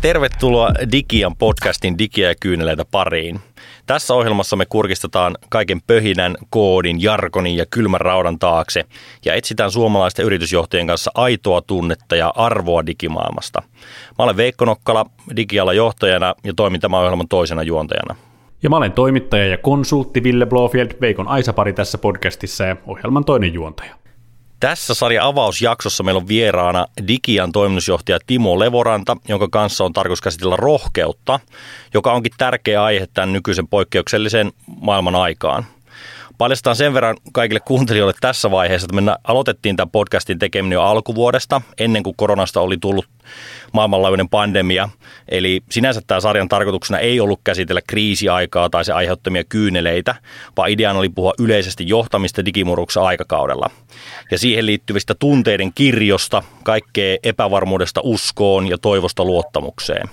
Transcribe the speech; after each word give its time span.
Tervetuloa 0.00 0.70
Digian 0.92 1.36
podcastin 1.36 1.98
Digiä 1.98 2.28
ja 2.28 2.34
kyyneleitä 2.40 2.84
pariin. 2.84 3.40
Tässä 3.86 4.14
ohjelmassa 4.14 4.56
me 4.56 4.66
kurkistetaan 4.66 5.36
kaiken 5.48 5.82
pöhinän, 5.86 6.36
koodin, 6.50 7.02
jarkonin 7.02 7.56
ja 7.56 7.66
kylmän 7.66 8.00
raudan 8.00 8.38
taakse 8.38 8.84
ja 9.24 9.34
etsitään 9.34 9.70
suomalaisten 9.70 10.24
yritysjohtajien 10.24 10.86
kanssa 10.86 11.10
aitoa 11.14 11.62
tunnetta 11.62 12.16
ja 12.16 12.32
arvoa 12.36 12.86
digimaailmasta. 12.86 13.62
Mä 14.18 14.24
olen 14.24 14.36
Veikko 14.36 14.64
Nokkala 14.64 15.06
Digialla 15.36 15.72
johtajana 15.72 16.34
ja 16.44 16.52
toimin 16.56 16.80
tämän 16.80 17.00
ohjelman 17.00 17.28
toisena 17.28 17.62
juontajana. 17.62 18.16
Ja 18.62 18.70
mä 18.70 18.76
olen 18.76 18.92
toimittaja 18.92 19.46
ja 19.46 19.58
konsultti 19.58 20.22
Ville 20.22 20.46
Blofield, 20.46 20.90
Veikon 21.00 21.28
Aisapari 21.28 21.72
tässä 21.72 21.98
podcastissa 21.98 22.64
ja 22.64 22.76
ohjelman 22.86 23.24
toinen 23.24 23.54
juontaja. 23.54 23.99
Tässä 24.60 24.94
sarja 24.94 25.26
avausjaksossa 25.26 26.02
meillä 26.02 26.18
on 26.18 26.28
vieraana 26.28 26.86
Digian 27.08 27.52
toimitusjohtaja 27.52 28.18
Timo 28.26 28.58
Levoranta, 28.58 29.16
jonka 29.28 29.48
kanssa 29.48 29.84
on 29.84 29.92
tarkoitus 29.92 30.20
käsitellä 30.20 30.56
rohkeutta, 30.56 31.40
joka 31.94 32.12
onkin 32.12 32.32
tärkeä 32.38 32.84
aihe 32.84 33.08
tämän 33.14 33.32
nykyisen 33.32 33.68
poikkeuksellisen 33.68 34.52
maailman 34.80 35.16
aikaan. 35.16 35.66
Paljastaan 36.40 36.76
sen 36.76 36.94
verran 36.94 37.16
kaikille 37.32 37.60
kuuntelijoille 37.60 38.14
tässä 38.20 38.50
vaiheessa, 38.50 38.86
että 38.86 39.00
me 39.00 39.16
aloitettiin 39.24 39.76
tämän 39.76 39.90
podcastin 39.90 40.38
tekeminen 40.38 40.76
jo 40.76 40.82
alkuvuodesta, 40.82 41.62
ennen 41.78 42.02
kuin 42.02 42.16
koronasta 42.16 42.60
oli 42.60 42.76
tullut 42.78 43.06
maailmanlaajuinen 43.72 44.28
pandemia. 44.28 44.88
Eli 45.28 45.60
sinänsä 45.70 46.00
tämä 46.06 46.20
sarjan 46.20 46.48
tarkoituksena 46.48 46.98
ei 46.98 47.20
ollut 47.20 47.40
käsitellä 47.44 47.80
kriisiaikaa 47.86 48.70
tai 48.70 48.84
se 48.84 48.92
aiheuttamia 48.92 49.44
kyyneleitä, 49.44 50.14
vaan 50.56 50.70
ideana 50.70 50.98
oli 50.98 51.08
puhua 51.08 51.32
yleisesti 51.38 51.88
johtamista 51.88 52.44
digimurruksen 52.44 53.02
aikakaudella. 53.02 53.70
Ja 54.30 54.38
siihen 54.38 54.66
liittyvistä 54.66 55.14
tunteiden 55.14 55.72
kirjosta, 55.74 56.42
kaikkea 56.64 57.16
epävarmuudesta 57.22 58.00
uskoon 58.04 58.66
ja 58.66 58.78
toivosta 58.78 59.24
luottamukseen. 59.24 60.08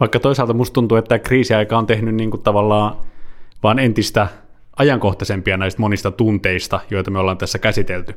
Vaikka 0.00 0.20
toisaalta 0.20 0.54
musta 0.54 0.74
tuntuu, 0.74 0.98
että 0.98 1.18
kriisiaika 1.18 1.78
on 1.78 1.86
tehnyt 1.86 2.14
niin 2.14 2.30
kuin 2.30 2.42
tavallaan 2.42 2.96
vaan 3.62 3.78
entistä 3.78 4.28
ajankohtaisempia 4.80 5.56
näistä 5.56 5.80
monista 5.80 6.10
tunteista, 6.10 6.80
joita 6.90 7.10
me 7.10 7.18
ollaan 7.18 7.38
tässä 7.38 7.58
käsitelty. 7.58 8.14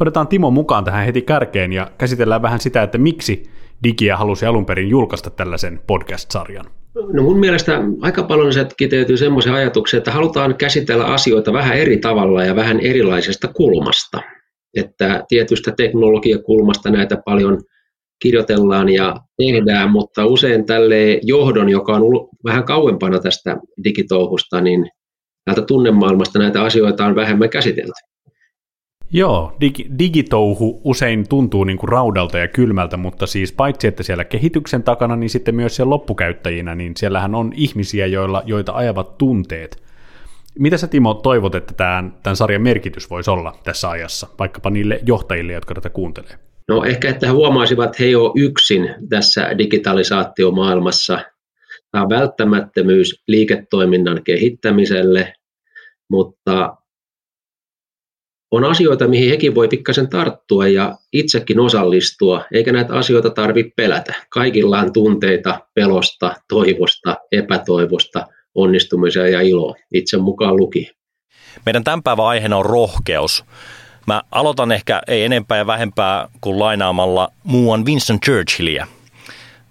Otetaan 0.00 0.28
Timo 0.28 0.50
mukaan 0.50 0.84
tähän 0.84 1.06
heti 1.06 1.22
kärkeen 1.22 1.72
ja 1.72 1.90
käsitellään 1.98 2.42
vähän 2.42 2.60
sitä, 2.60 2.82
että 2.82 2.98
miksi 2.98 3.42
Digiä 3.84 4.16
halusi 4.16 4.46
alun 4.46 4.66
perin 4.66 4.88
julkaista 4.88 5.30
tällaisen 5.30 5.80
podcast-sarjan. 5.86 6.66
No 7.12 7.22
mun 7.22 7.38
mielestä 7.38 7.80
aika 8.00 8.22
paljon 8.22 8.52
se 8.52 8.66
kiteytyy 8.76 9.16
semmoisen 9.16 9.54
ajatuksen, 9.54 9.98
että 9.98 10.10
halutaan 10.10 10.54
käsitellä 10.54 11.04
asioita 11.04 11.52
vähän 11.52 11.76
eri 11.76 11.96
tavalla 11.96 12.44
ja 12.44 12.56
vähän 12.56 12.80
erilaisesta 12.80 13.48
kulmasta. 13.48 14.20
Että 14.76 15.24
tietystä 15.28 15.72
teknologiakulmasta 15.76 16.90
näitä 16.90 17.16
paljon 17.24 17.60
kirjoitellaan 18.22 18.88
ja 18.88 19.16
tehdään, 19.36 19.90
mutta 19.90 20.26
usein 20.26 20.66
tälle 20.66 21.20
johdon, 21.22 21.68
joka 21.68 21.92
on 21.92 22.02
ollut 22.02 22.28
vähän 22.44 22.64
kauempana 22.64 23.18
tästä 23.18 23.56
digitouhusta, 23.84 24.60
niin 24.60 24.90
täältä 25.46 25.62
tunnemaailmasta 25.62 26.38
näitä 26.38 26.62
asioita 26.62 27.06
on 27.06 27.14
vähemmän 27.14 27.50
käsitelty. 27.50 27.92
Joo, 29.12 29.56
dig- 29.64 29.98
digitouhu 29.98 30.80
usein 30.84 31.28
tuntuu 31.28 31.64
niin 31.64 31.78
kuin 31.78 31.88
raudalta 31.88 32.38
ja 32.38 32.48
kylmältä, 32.48 32.96
mutta 32.96 33.26
siis 33.26 33.52
paitsi 33.52 33.86
että 33.86 34.02
siellä 34.02 34.24
kehityksen 34.24 34.82
takana, 34.82 35.16
niin 35.16 35.30
sitten 35.30 35.54
myös 35.54 35.76
siellä 35.76 35.90
loppukäyttäjinä, 35.90 36.74
niin 36.74 36.92
siellähän 36.96 37.34
on 37.34 37.52
ihmisiä, 37.54 38.06
joilla, 38.06 38.42
joita 38.46 38.72
ajavat 38.72 39.18
tunteet. 39.18 39.82
Mitä 40.58 40.76
sä 40.76 40.86
Timo 40.86 41.14
toivot, 41.14 41.54
että 41.54 41.74
tämän, 41.74 42.14
tämän 42.22 42.36
sarjan 42.36 42.62
merkitys 42.62 43.10
voisi 43.10 43.30
olla 43.30 43.58
tässä 43.64 43.90
ajassa, 43.90 44.26
vaikkapa 44.38 44.70
niille 44.70 45.00
johtajille, 45.06 45.52
jotka 45.52 45.74
tätä 45.74 45.90
kuuntelee? 45.90 46.38
No 46.68 46.84
ehkä, 46.84 47.08
että 47.08 47.26
he 47.26 47.32
huomaisivat, 47.32 47.84
että 47.84 47.96
he 48.00 48.04
ei 48.04 48.14
ole 48.14 48.32
yksin 48.36 48.94
tässä 49.08 49.58
digitalisaatiomaailmassa. 49.58 51.20
Tämä 51.90 52.04
on 52.04 52.10
välttämättömyys 52.10 53.22
liiketoiminnan 53.28 54.20
kehittämiselle, 54.24 55.32
mutta 56.10 56.76
on 58.50 58.64
asioita, 58.64 59.08
mihin 59.08 59.30
hekin 59.30 59.54
voi 59.54 59.68
pikkasen 59.68 60.08
tarttua 60.08 60.68
ja 60.68 60.96
itsekin 61.12 61.60
osallistua, 61.60 62.44
eikä 62.52 62.72
näitä 62.72 62.94
asioita 62.94 63.30
tarvitse 63.30 63.72
pelätä. 63.76 64.14
Kaikilla 64.30 64.78
on 64.78 64.92
tunteita 64.92 65.60
pelosta, 65.74 66.34
toivosta, 66.48 67.16
epätoivosta, 67.32 68.26
onnistumisia 68.54 69.28
ja 69.28 69.40
iloa, 69.40 69.74
itse 69.94 70.16
mukaan 70.16 70.56
luki. 70.56 70.90
Meidän 71.66 71.84
tämän 71.84 72.02
päivän 72.02 72.26
aiheena 72.26 72.56
on 72.56 72.66
rohkeus. 72.66 73.44
Mä 74.06 74.22
aloitan 74.30 74.72
ehkä 74.72 75.02
ei 75.08 75.24
enempää 75.24 75.58
ja 75.58 75.66
vähempää 75.66 76.28
kuin 76.40 76.58
lainaamalla 76.58 77.28
muuan 77.44 77.84
Winston 77.84 78.20
Churchillia. 78.20 78.86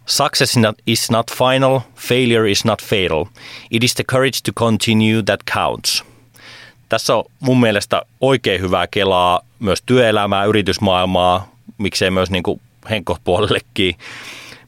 Success 0.05 0.55
is 0.87 1.11
not 1.11 1.31
final, 1.31 1.79
failure 1.95 2.51
is 2.51 2.65
not 2.65 2.81
fatal. 2.81 3.25
It 3.71 3.83
is 3.83 3.93
the 3.93 4.03
courage 4.03 4.39
to 4.45 4.51
continue 4.53 5.23
that 5.23 5.39
counts– 5.53 6.03
tässä 6.89 7.15
on 7.15 7.23
mun 7.39 7.59
mielestä 7.59 8.01
oikein 8.21 8.61
hyvää 8.61 8.87
kelaa 8.87 9.41
myös 9.59 9.83
työelämää, 9.85 10.45
yritysmaailmaa, 10.45 11.47
miksei 11.77 12.11
myös 12.11 12.31
niin 12.31 12.43
kuin 12.43 12.61
puolellekin, 13.23 13.95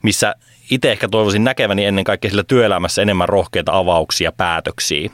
missä 0.02 0.36
itse 0.72 0.92
ehkä 0.92 1.08
toivoisin 1.08 1.44
näkeväni 1.44 1.86
ennen 1.86 2.04
kaikkea 2.04 2.32
sillä 2.32 2.44
työelämässä 2.44 3.02
enemmän 3.02 3.30
rohkeita 3.30 3.78
avauksia, 3.78 4.32
päätöksiä. 4.32 5.10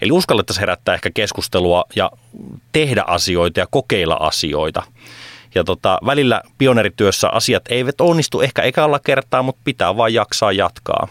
Eli 0.00 0.12
uskallettaisiin 0.12 0.60
herättää 0.60 0.94
ehkä 0.94 1.10
keskustelua 1.14 1.84
ja 1.96 2.10
tehdä 2.72 3.04
asioita 3.06 3.60
ja 3.60 3.66
kokeilla 3.70 4.16
asioita. 4.20 4.82
Ja 5.54 5.64
tota, 5.64 5.98
välillä 6.06 6.42
pionerityössä 6.58 7.28
asiat 7.28 7.62
eivät 7.68 8.00
onnistu 8.00 8.40
ehkä 8.40 8.62
ekalla 8.62 8.98
kertaa, 8.98 9.42
mutta 9.42 9.60
pitää 9.64 9.96
vain 9.96 10.14
jaksaa 10.14 10.52
jatkaa. 10.52 11.08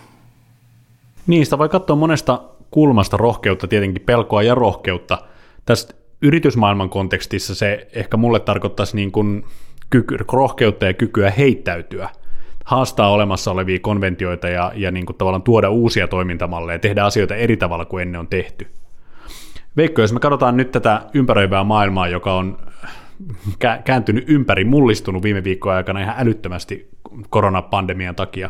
Sitä 1.44 1.58
voi 1.58 1.70
katsoa 1.70 1.96
monesta 1.96 2.42
kulmasta 2.72 3.17
rohkeutta, 3.17 3.67
tietenkin 3.67 4.03
pelkoa 4.05 4.44
ja 4.44 4.55
rohkeutta. 4.55 5.17
Tästä 5.66 5.94
yritysmaailman 6.22 6.89
kontekstissa 6.89 7.55
se 7.55 7.88
ehkä 7.94 8.17
mulle 8.17 8.39
tarkoittaisi 8.39 8.95
niin 8.95 9.11
kuin 9.11 9.45
kyky, 9.89 10.17
rohkeutta 10.31 10.85
ja 10.85 10.94
kykyä 10.94 11.31
heittäytyä, 11.31 12.09
haastaa 12.66 13.11
olemassa 13.11 13.51
olevia 13.51 13.79
konventioita 13.79 14.47
ja, 14.47 14.72
ja 14.75 14.91
niin 14.91 15.05
kuin 15.05 15.17
tavallaan 15.17 15.44
tuoda 15.44 15.69
uusia 15.69 16.07
toimintamalleja, 16.07 16.79
tehdä 16.79 17.03
asioita 17.03 17.35
eri 17.35 17.57
tavalla 17.57 17.85
kuin 17.85 18.01
ennen 18.01 18.19
on 18.19 18.28
tehty. 18.28 18.67
Veikko, 19.78 20.01
jos 20.01 20.13
me 20.13 20.19
katsotaan 20.19 20.57
nyt 20.57 20.72
tätä 20.72 21.01
ympäröivää 21.13 21.63
maailmaa, 21.63 22.07
joka 22.07 22.34
on 22.34 22.57
kääntynyt 23.84 24.23
ympäri, 24.28 24.66
mullistunut 24.66 25.23
viime 25.23 25.44
viikkojen 25.44 25.78
aikana 25.78 26.01
ihan 26.01 26.16
älyttömästi 26.17 26.89
koronapandemian 27.29 28.16
takia, 28.16 28.49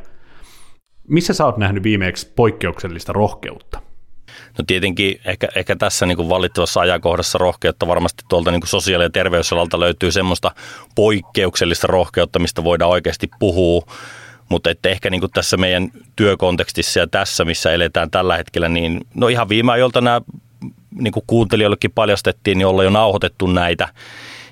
missä 1.07 1.33
sä 1.33 1.45
oot 1.45 1.57
nähnyt 1.57 1.83
viimeksi 1.83 2.33
poikkeuksellista 2.35 3.13
rohkeutta? 3.13 3.86
No 4.57 4.63
tietenkin 4.67 5.21
ehkä, 5.25 5.47
ehkä 5.55 5.75
tässä 5.75 6.05
niin 6.05 6.15
kuin 6.15 6.29
valittavassa 6.29 6.79
ajankohdassa 6.79 7.37
rohkeutta 7.37 7.87
varmasti 7.87 8.23
tuolta 8.29 8.51
niin 8.51 8.61
kuin 8.61 8.69
sosiaali- 8.69 9.03
ja 9.03 9.09
terveysalalta 9.09 9.79
löytyy 9.79 10.11
semmoista 10.11 10.51
poikkeuksellista 10.95 11.87
rohkeutta, 11.87 12.39
mistä 12.39 12.63
voidaan 12.63 12.91
oikeasti 12.91 13.29
puhua, 13.39 13.81
mutta 14.49 14.69
että 14.69 14.89
ehkä 14.89 15.09
niin 15.09 15.21
kuin 15.21 15.31
tässä 15.31 15.57
meidän 15.57 15.91
työkontekstissa 16.15 16.99
ja 16.99 17.07
tässä, 17.07 17.45
missä 17.45 17.71
eletään 17.71 18.11
tällä 18.11 18.37
hetkellä, 18.37 18.69
niin 18.69 19.01
no 19.15 19.27
ihan 19.27 19.49
viime 19.49 19.71
ajoilta 19.71 20.01
nämä 20.01 20.21
niin 20.99 21.11
kuin 21.11 21.23
kuuntelijoillekin 21.27 21.91
paljastettiin, 21.91 22.57
niin 22.57 22.65
ollaan 22.67 22.85
jo 22.85 22.89
nauhoitettu 22.91 23.47
näitä, 23.47 23.87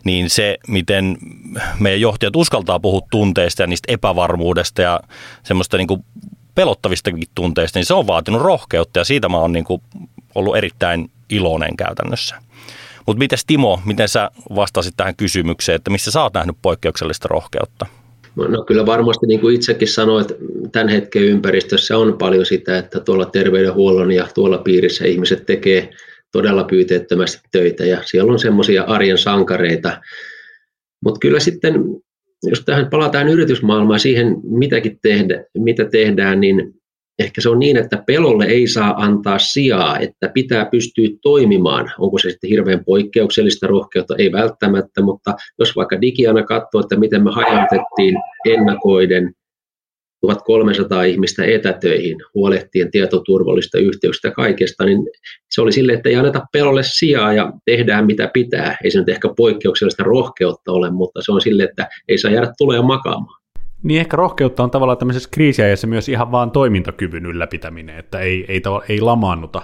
niin 0.04 0.30
se, 0.30 0.58
miten 0.68 1.18
meidän 1.80 2.02
johtajat 2.02 2.36
uskaltaa 2.36 2.80
puhua 2.80 3.02
tunteista 3.12 3.64
ja 3.64 3.68
niistä 3.68 3.94
epävarmuudesta 3.94 4.82
ja 4.82 5.00
semmoista 5.44 5.78
niin 5.78 5.88
kuin 5.88 6.06
pelottavistakin 6.56 7.24
tunteista, 7.36 7.80
niin 7.80 7.86
se 7.86 7.94
on 7.94 8.08
vaatinut 8.08 8.42
rohkeutta 8.42 9.00
ja 9.00 9.04
siitä 9.04 9.30
mä 9.30 9.38
oon 9.38 9.52
niin 9.52 9.66
kuin 9.66 9.82
ollut 10.36 10.58
erittäin 10.58 11.12
iloinen 11.30 11.78
käytännössä. 11.78 12.36
Mutta 13.06 13.20
miten 13.20 13.40
Timo, 13.48 13.82
miten 13.86 14.10
sä 14.10 14.32
vastasit 14.56 14.94
tähän 14.98 15.16
kysymykseen, 15.16 15.76
että 15.76 15.92
missä 15.92 16.12
sä 16.12 16.22
oot 16.22 16.34
nähnyt 16.34 16.58
poikkeuksellista 16.62 17.28
rohkeutta? 17.28 17.86
No, 18.36 18.64
kyllä 18.64 18.86
varmasti 18.86 19.28
niin 19.28 19.40
kuin 19.40 19.56
itsekin 19.56 19.88
sanoit, 19.88 20.28
tämän 20.72 20.90
hetken 20.90 21.24
ympäristössä 21.24 21.98
on 21.98 22.18
paljon 22.18 22.46
sitä, 22.46 22.78
että 22.78 23.00
tuolla 23.00 23.26
terveydenhuollon 23.26 24.12
ja 24.12 24.28
tuolla 24.34 24.58
piirissä 24.58 25.06
ihmiset 25.06 25.46
tekee 25.46 25.90
todella 26.32 26.64
pyyteettömästi 26.64 27.42
töitä 27.52 27.86
ja 27.86 28.02
siellä 28.06 28.34
on 28.34 28.40
semmoisia 28.40 28.84
arjen 28.84 29.18
sankareita. 29.18 30.02
Mutta 31.06 31.20
kyllä 31.20 31.40
sitten 31.40 31.74
jos 32.50 32.64
tähän 32.66 32.90
palataan 32.90 33.30
yritysmaailmaan 33.30 34.00
siihen, 34.00 34.36
mitäkin 34.44 35.00
tehdä, 35.02 35.44
mitä 35.58 35.86
tehdään, 35.86 36.40
niin 36.40 36.74
ehkä 37.20 37.42
se 37.42 37.50
on 37.50 37.60
niin, 37.60 37.78
että 37.78 38.04
pelolle 38.08 38.46
ei 38.46 38.68
saa 38.68 38.94
antaa 38.98 39.40
sijaa, 39.40 40.00
että 40.00 40.30
pitää 40.34 40.66
pystyä 40.66 41.08
toimimaan. 41.22 41.92
Onko 42.00 42.18
se 42.18 42.30
sitten 42.30 42.50
hirveän 42.50 42.86
poikkeuksellista 42.86 43.68
rohkeutta? 43.68 44.16
Ei 44.18 44.32
välttämättä, 44.32 45.02
mutta 45.02 45.34
jos 45.60 45.76
vaikka 45.76 46.02
digiana 46.02 46.44
katsoo, 46.44 46.82
että 46.82 47.00
miten 47.00 47.24
me 47.24 47.32
hajautettiin 47.32 48.16
ennakoiden 48.46 49.34
1300 50.28 51.04
ihmistä 51.04 51.46
etätöihin, 51.46 52.18
huolehtien 52.36 52.92
tietoturvallista 52.92 53.78
yhteyksistä 53.78 54.32
kaikesta, 54.32 54.86
niin 54.86 55.08
se 55.50 55.62
oli 55.62 55.72
sille, 55.72 55.94
että 55.94 56.10
ei 56.10 56.16
anneta 56.16 56.46
pelolle 56.52 56.82
sijaa 56.84 57.34
ja 57.34 57.54
tehdään 57.66 58.06
mitä 58.06 58.30
pitää. 58.34 58.78
Ei 58.84 58.92
se 58.92 59.00
nyt 59.00 59.10
ehkä 59.10 59.30
poikkeuksellista 59.38 60.04
rohkeutta 60.04 60.72
ole, 60.72 60.92
mutta 60.92 61.22
se 61.24 61.32
on 61.32 61.42
sille, 61.42 61.64
että 61.64 61.88
ei 62.08 62.18
saa 62.18 62.32
jäädä 62.32 62.54
tulee 62.58 62.82
makaamaan. 62.82 63.42
Niin 63.84 64.00
ehkä 64.00 64.18
rohkeutta 64.18 64.64
on 64.64 64.72
tavallaan 64.72 64.98
tämmöisessä 64.98 65.30
kriisiajassa 65.32 65.88
myös 65.88 66.10
ihan 66.10 66.32
vaan 66.32 66.52
toimintakyvyn 66.52 67.26
ylläpitäminen, 67.26 67.98
että 67.98 68.20
ei, 68.20 68.46
ei, 68.48 68.62
ei 68.90 69.02
lamaannuta. 69.02 69.62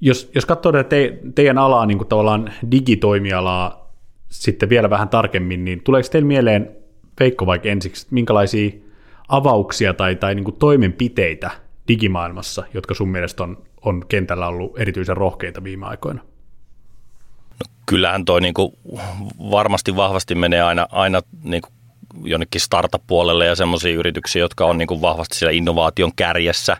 Jos, 0.00 0.30
jos 0.34 0.46
katsoo 0.46 0.72
te, 0.72 1.18
teidän 1.34 1.58
alaa, 1.58 1.86
niin 1.86 1.98
kuin 1.98 2.08
tavallaan 2.08 2.52
digitoimialaa 2.70 3.92
sitten 4.28 4.68
vielä 4.68 4.90
vähän 4.90 5.08
tarkemmin, 5.08 5.64
niin 5.64 5.80
tuleeko 5.84 6.08
teille 6.12 6.26
mieleen, 6.26 6.70
Veikko 7.20 7.46
vaikka 7.46 7.68
ensiksi, 7.68 8.06
minkälaisia 8.10 8.70
avauksia 9.28 9.94
tai, 9.94 10.16
tai 10.16 10.34
niin 10.34 10.44
kuin 10.44 10.56
toimenpiteitä 10.56 11.50
digimaailmassa, 11.88 12.64
jotka 12.74 12.94
sun 12.94 13.08
mielestä 13.08 13.42
on, 13.42 13.62
on 13.82 14.04
kentällä 14.08 14.46
ollut 14.46 14.80
erityisen 14.80 15.16
rohkeita 15.16 15.64
viime 15.64 15.86
aikoina? 15.86 16.22
No, 17.50 17.70
kyllähän 17.86 18.24
toi 18.24 18.40
niin 18.40 18.54
kuin 18.54 18.72
varmasti 19.50 19.96
vahvasti 19.96 20.34
menee 20.34 20.62
aina, 20.62 20.86
aina 20.90 21.20
niin 21.44 21.62
kuin 21.62 21.72
jonnekin 22.22 22.60
startup-puolelle 22.60 23.46
ja 23.46 23.54
semmoisia 23.54 23.94
yrityksiä, 23.98 24.40
jotka 24.42 24.66
on 24.66 24.78
niin 24.78 24.88
kuin 24.88 25.00
vahvasti 25.00 25.36
siellä 25.36 25.52
innovaation 25.52 26.12
kärjessä. 26.16 26.76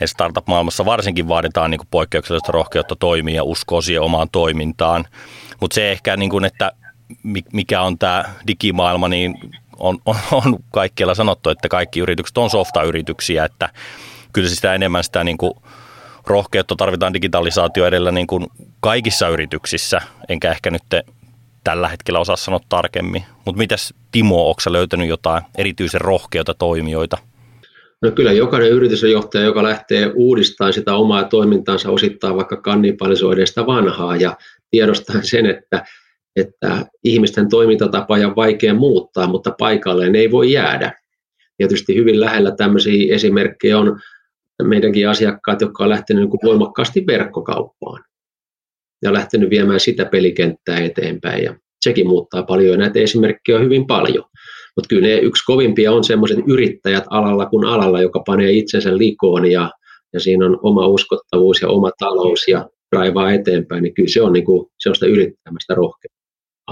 Ja 0.00 0.08
startup-maailmassa 0.08 0.84
varsinkin 0.84 1.28
vaaditaan 1.28 1.70
niin 1.70 1.78
kuin 1.78 1.88
poikkeuksellista 1.90 2.52
rohkeutta 2.52 2.96
toimia 2.96 3.34
ja 3.34 3.44
uskoa 3.44 3.82
siihen 3.82 4.02
omaan 4.02 4.28
toimintaan. 4.32 5.04
Mutta 5.60 5.74
se 5.74 5.92
ehkä, 5.92 6.16
niin 6.16 6.30
kuin, 6.30 6.44
että 6.44 6.72
mikä 7.52 7.82
on 7.82 7.98
tämä 7.98 8.24
digimaailma, 8.46 9.08
niin 9.08 9.34
on, 9.82 9.98
on, 10.06 10.16
on 10.32 10.56
kaikkialla 10.72 11.14
sanottu, 11.14 11.50
että 11.50 11.68
kaikki 11.68 12.00
yritykset 12.00 12.38
on 12.38 12.50
softa-yrityksiä, 12.50 13.44
että 13.44 13.68
kyllä 14.32 14.48
sitä 14.48 14.74
enemmän 14.74 15.04
sitä 15.04 15.24
niin 15.24 15.38
kuin 15.38 15.52
rohkeutta 16.26 16.76
tarvitaan 16.76 17.14
digitalisaatio 17.14 17.86
edellä 17.86 18.12
niin 18.12 18.26
kuin 18.26 18.46
kaikissa 18.80 19.28
yrityksissä, 19.28 20.00
enkä 20.28 20.50
ehkä 20.50 20.70
nyt 20.70 20.82
tällä 21.64 21.88
hetkellä 21.88 22.20
osaa 22.20 22.36
sanoa 22.36 22.60
tarkemmin. 22.68 23.24
Mutta 23.44 23.58
mitäs 23.58 23.94
Timo, 24.12 24.48
onko 24.48 24.62
löytänyt 24.66 25.08
jotain 25.08 25.42
erityisen 25.58 26.00
rohkeita 26.00 26.54
toimijoita? 26.54 27.18
No 28.02 28.10
kyllä 28.10 28.32
jokainen 28.32 28.70
yritysjohtaja, 28.70 29.44
joka 29.44 29.62
lähtee 29.62 30.10
uudistamaan 30.14 30.72
sitä 30.72 30.94
omaa 30.94 31.24
toimintaansa 31.24 31.90
osittain 31.90 32.36
vaikka 32.36 32.56
kannibalisoiden 32.56 33.46
sitä 33.46 33.66
vanhaa 33.66 34.16
ja 34.16 34.36
tiedostaa 34.70 35.22
sen, 35.22 35.46
että, 35.46 35.84
että 36.36 36.86
ihmisten 37.04 37.48
toimintatapoja 37.48 38.28
on 38.28 38.36
vaikea 38.36 38.74
muuttaa, 38.74 39.26
mutta 39.26 39.54
paikalleen 39.58 40.14
ei 40.14 40.30
voi 40.30 40.52
jäädä. 40.52 40.92
Tietysti 41.56 41.94
hyvin 41.94 42.20
lähellä 42.20 42.50
tämmöisiä 42.56 43.14
esimerkkejä 43.14 43.78
on 43.78 44.00
meidänkin 44.62 45.08
asiakkaat, 45.08 45.60
jotka 45.60 45.84
on 45.84 45.90
lähtenyt 45.90 46.24
niin 46.24 46.40
voimakkaasti 46.44 47.04
verkkokauppaan 47.06 48.04
ja 49.02 49.12
lähtenyt 49.12 49.50
viemään 49.50 49.80
sitä 49.80 50.04
pelikenttää 50.04 50.78
eteenpäin. 50.78 51.44
Ja 51.44 51.54
sekin 51.80 52.06
muuttaa 52.06 52.42
paljon 52.42 52.72
ja 52.72 52.78
näitä 52.78 52.98
esimerkkejä 52.98 53.58
on 53.58 53.64
hyvin 53.64 53.86
paljon. 53.86 54.24
Mutta 54.76 54.88
kyllä 54.88 55.08
ne 55.08 55.18
yksi 55.18 55.44
kovimpia 55.44 55.92
on 55.92 56.04
sellaiset 56.04 56.38
yrittäjät 56.46 57.04
alalla 57.10 57.46
kuin 57.46 57.66
alalla, 57.66 58.02
joka 58.02 58.22
panee 58.26 58.52
itsensä 58.52 58.98
likoon 58.98 59.50
ja, 59.50 59.70
ja 60.12 60.20
siinä 60.20 60.46
on 60.46 60.58
oma 60.62 60.86
uskottavuus 60.86 61.62
ja 61.62 61.68
oma 61.68 61.90
talous 61.98 62.48
ja 62.48 62.68
raivaa 62.92 63.32
eteenpäin, 63.32 63.82
niin 63.82 63.94
kyllä 63.94 64.08
se 64.08 64.22
on, 64.22 64.32
niin 64.32 64.44
kuin, 64.44 64.70
se 64.78 64.88
on 64.88 64.94
sitä 64.94 65.06
yrittämästä 65.06 65.74
rohkeutta. 65.74 66.11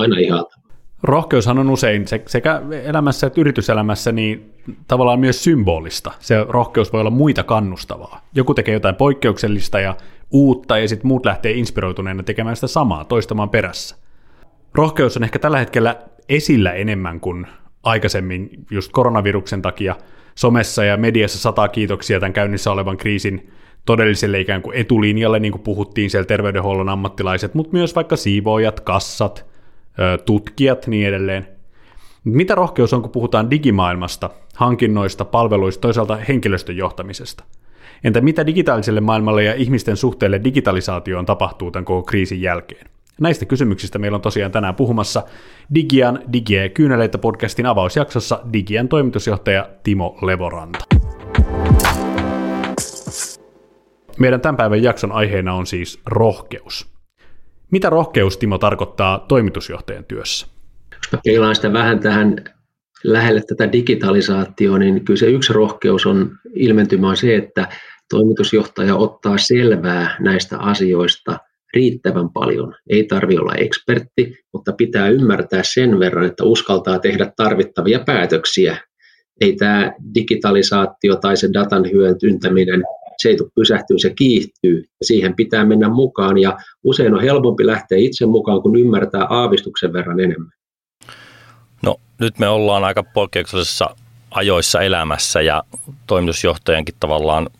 Aina 0.00 0.18
ihaltavaa. 0.18 0.70
Rohkeushan 1.02 1.58
on 1.58 1.70
usein 1.70 2.04
sekä 2.26 2.62
elämässä 2.84 3.26
että 3.26 3.40
yrityselämässä 3.40 4.12
niin 4.12 4.52
tavallaan 4.88 5.20
myös 5.20 5.44
symbolista. 5.44 6.12
Se 6.18 6.46
rohkeus 6.48 6.92
voi 6.92 7.00
olla 7.00 7.10
muita 7.10 7.42
kannustavaa. 7.42 8.20
Joku 8.34 8.54
tekee 8.54 8.74
jotain 8.74 8.94
poikkeuksellista 8.94 9.80
ja 9.80 9.96
uutta 10.30 10.78
ja 10.78 10.88
sitten 10.88 11.08
muut 11.08 11.26
lähtee 11.26 11.52
inspiroituneena 11.52 12.22
tekemään 12.22 12.56
sitä 12.56 12.66
samaa, 12.66 13.04
toistamaan 13.04 13.50
perässä. 13.50 13.96
Rohkeus 14.74 15.16
on 15.16 15.24
ehkä 15.24 15.38
tällä 15.38 15.58
hetkellä 15.58 15.96
esillä 16.28 16.72
enemmän 16.72 17.20
kuin 17.20 17.46
aikaisemmin 17.82 18.50
just 18.70 18.92
koronaviruksen 18.92 19.62
takia 19.62 19.96
somessa 20.34 20.84
ja 20.84 20.96
mediassa 20.96 21.38
sataa 21.38 21.68
kiitoksia 21.68 22.20
tämän 22.20 22.32
käynnissä 22.32 22.70
olevan 22.70 22.96
kriisin 22.96 23.50
todelliselle 23.86 24.40
ikään 24.40 24.62
kuin 24.62 24.76
etulinjalle, 24.76 25.40
niin 25.40 25.52
kuin 25.52 25.62
puhuttiin 25.62 26.10
siellä 26.10 26.26
terveydenhuollon 26.26 26.88
ammattilaiset, 26.88 27.54
mutta 27.54 27.72
myös 27.72 27.94
vaikka 27.94 28.16
siivoojat, 28.16 28.80
kassat, 28.80 29.49
tutkijat, 30.24 30.86
niin 30.86 31.08
edelleen. 31.08 31.46
Mitä 32.24 32.54
rohkeus 32.54 32.92
on, 32.92 33.02
kun 33.02 33.10
puhutaan 33.10 33.50
digimaailmasta, 33.50 34.30
hankinnoista, 34.54 35.24
palveluista, 35.24 35.80
toisaalta 35.80 36.16
henkilöstön 36.16 36.76
johtamisesta? 36.76 37.44
Entä 38.04 38.20
mitä 38.20 38.46
digitaaliselle 38.46 39.00
maailmalle 39.00 39.44
ja 39.44 39.54
ihmisten 39.54 39.96
suhteelle 39.96 40.40
digitalisaatioon 40.44 41.26
tapahtuu 41.26 41.70
tämän 41.70 41.84
koko 41.84 42.02
kriisin 42.02 42.42
jälkeen? 42.42 42.86
Näistä 43.20 43.44
kysymyksistä 43.44 43.98
meillä 43.98 44.16
on 44.16 44.22
tosiaan 44.22 44.52
tänään 44.52 44.74
puhumassa 44.74 45.22
Digian 45.74 46.18
Digie 46.32 46.68
Kyyneleitä 46.68 47.18
podcastin 47.18 47.66
avausjaksossa 47.66 48.40
Digian 48.52 48.88
toimitusjohtaja 48.88 49.68
Timo 49.82 50.18
Levoranta. 50.22 50.84
Meidän 54.18 54.40
tämän 54.40 54.56
päivän 54.56 54.82
jakson 54.82 55.12
aiheena 55.12 55.54
on 55.54 55.66
siis 55.66 56.00
rohkeus. 56.06 56.89
Mitä 57.70 57.90
rohkeus, 57.90 58.36
Timo, 58.36 58.58
tarkoittaa 58.58 59.24
toimitusjohtajan 59.28 60.04
työssä? 60.04 60.46
Jos 60.92 61.12
mä 61.12 61.20
peilaan 61.24 61.54
sitä 61.54 61.72
vähän 61.72 62.00
tähän 62.00 62.36
lähelle 63.04 63.42
tätä 63.48 63.72
digitalisaatioa, 63.72 64.78
niin 64.78 65.04
kyllä 65.04 65.18
se 65.18 65.26
yksi 65.26 65.52
rohkeus 65.52 66.06
on 66.06 66.30
ilmentymään 66.54 67.16
se, 67.16 67.36
että 67.36 67.68
toimitusjohtaja 68.10 68.96
ottaa 68.96 69.38
selvää 69.38 70.16
näistä 70.20 70.58
asioista 70.58 71.38
riittävän 71.74 72.30
paljon. 72.30 72.74
Ei 72.88 73.04
tarvi 73.04 73.38
olla 73.38 73.54
ekspertti, 73.54 74.34
mutta 74.52 74.72
pitää 74.72 75.08
ymmärtää 75.08 75.62
sen 75.64 75.98
verran, 75.98 76.26
että 76.26 76.44
uskaltaa 76.44 76.98
tehdä 76.98 77.32
tarvittavia 77.36 78.00
päätöksiä. 78.06 78.76
Ei 79.40 79.56
tämä 79.56 79.92
digitalisaatio 80.14 81.16
tai 81.16 81.36
se 81.36 81.48
datan 81.52 81.90
hyödyntäminen 81.90 82.82
se 83.22 83.28
ei 83.28 83.36
tule 83.36 83.50
pysähtyä, 83.54 83.98
se 83.98 84.10
kiihtyy 84.10 84.84
ja 85.00 85.06
siihen 85.06 85.36
pitää 85.36 85.64
mennä 85.64 85.88
mukaan 85.88 86.38
ja 86.38 86.58
usein 86.84 87.14
on 87.14 87.22
helpompi 87.22 87.66
lähteä 87.66 87.98
itse 87.98 88.26
mukaan, 88.26 88.62
kun 88.62 88.76
ymmärtää 88.76 89.26
aavistuksen 89.30 89.92
verran 89.92 90.20
enemmän. 90.20 90.52
No 91.82 91.96
nyt 92.18 92.38
me 92.38 92.48
ollaan 92.48 92.84
aika 92.84 93.02
poikkeuksellisessa 93.02 93.96
ajoissa 94.30 94.80
elämässä 94.80 95.40
ja 95.40 95.62
toimitusjohtajankin 96.06 96.94
tavallaan 97.00 97.50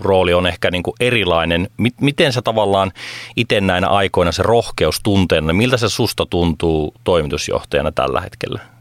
rooli 0.00 0.34
on 0.34 0.46
ehkä 0.46 0.70
niin 0.70 0.82
kuin 0.82 0.94
erilainen. 1.00 1.68
Miten 2.00 2.32
se 2.32 2.42
tavallaan 2.42 2.92
itse 3.36 3.60
näinä 3.60 3.88
aikoina 3.88 4.32
se 4.32 4.42
rohkeus 4.42 5.00
tunteena, 5.02 5.52
miltä 5.52 5.76
se 5.76 5.88
susta 5.88 6.26
tuntuu 6.26 6.94
toimitusjohtajana 7.04 7.92
tällä 7.92 8.20
hetkellä? 8.20 8.75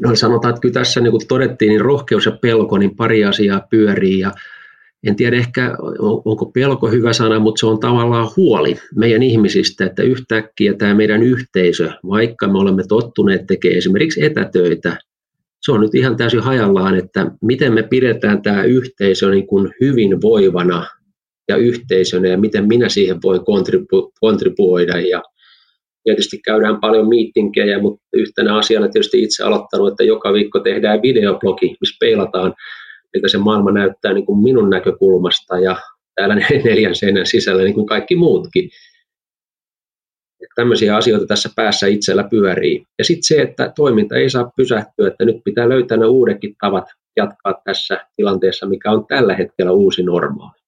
No 0.00 0.16
sanotaan, 0.16 0.50
että 0.50 0.60
kyllä 0.60 0.72
tässä 0.72 1.00
niin 1.00 1.10
kuin 1.10 1.28
todettiin, 1.28 1.68
niin 1.68 1.80
rohkeus 1.80 2.26
ja 2.26 2.38
pelko, 2.42 2.78
niin 2.78 2.96
pari 2.96 3.24
asiaa 3.24 3.66
pyörii. 3.70 4.18
Ja 4.18 4.32
en 5.06 5.16
tiedä 5.16 5.36
ehkä, 5.36 5.76
onko 6.24 6.46
pelko 6.46 6.88
hyvä 6.88 7.12
sana, 7.12 7.38
mutta 7.38 7.60
se 7.60 7.66
on 7.66 7.80
tavallaan 7.80 8.28
huoli 8.36 8.76
meidän 8.94 9.22
ihmisistä, 9.22 9.86
että 9.86 10.02
yhtäkkiä 10.02 10.74
tämä 10.74 10.94
meidän 10.94 11.22
yhteisö, 11.22 11.90
vaikka 12.08 12.48
me 12.48 12.58
olemme 12.58 12.82
tottuneet 12.88 13.46
tekemään 13.46 13.78
esimerkiksi 13.78 14.24
etätöitä, 14.24 14.96
se 15.64 15.72
on 15.72 15.80
nyt 15.80 15.94
ihan 15.94 16.16
täysin 16.16 16.40
hajallaan, 16.40 16.94
että 16.94 17.30
miten 17.42 17.72
me 17.72 17.82
pidetään 17.82 18.42
tämä 18.42 18.64
yhteisö 18.64 19.30
niin 19.30 19.46
kuin 19.46 19.72
hyvin 19.80 20.22
voivana 20.22 20.86
ja 21.48 21.56
yhteisönä 21.56 22.28
ja 22.28 22.38
miten 22.38 22.68
minä 22.68 22.88
siihen 22.88 23.18
voin 23.22 23.40
kontribu- 23.40 24.12
kontribuoida. 24.20 25.00
Ja 25.00 25.22
Tietysti 26.04 26.38
käydään 26.44 26.80
paljon 26.80 27.08
miittinkejä, 27.08 27.78
mutta 27.78 28.04
yhtenä 28.12 28.56
asiana 28.56 28.88
tietysti 28.88 29.22
itse 29.22 29.44
aloittanut, 29.44 29.88
että 29.88 30.04
joka 30.04 30.32
viikko 30.32 30.60
tehdään 30.60 31.02
videoblogi, 31.02 31.76
missä 31.80 31.96
peilataan, 32.00 32.54
miltä 33.14 33.28
se 33.28 33.38
maailma 33.38 33.72
näyttää 33.72 34.12
niin 34.12 34.26
kuin 34.26 34.38
minun 34.38 34.70
näkökulmasta 34.70 35.58
ja 35.58 35.76
täällä 36.14 36.34
neljän 36.64 36.94
seinän 36.94 37.26
sisällä 37.26 37.62
niin 37.62 37.74
kuin 37.74 37.86
kaikki 37.86 38.16
muutkin. 38.16 38.64
Että 40.42 40.54
tämmöisiä 40.54 40.96
asioita 40.96 41.26
tässä 41.26 41.50
päässä 41.56 41.86
itsellä 41.86 42.24
pyörii. 42.30 42.84
Ja 42.98 43.04
sitten 43.04 43.22
se, 43.22 43.42
että 43.42 43.72
toiminta 43.76 44.16
ei 44.16 44.30
saa 44.30 44.52
pysähtyä, 44.56 45.08
että 45.08 45.24
nyt 45.24 45.36
pitää 45.44 45.68
löytää 45.68 45.96
ne 45.96 46.06
uudekin 46.06 46.54
tavat 46.60 46.84
jatkaa 47.16 47.54
tässä 47.64 48.06
tilanteessa, 48.16 48.66
mikä 48.66 48.90
on 48.90 49.06
tällä 49.06 49.34
hetkellä 49.34 49.72
uusi 49.72 50.02
normaali. 50.02 50.63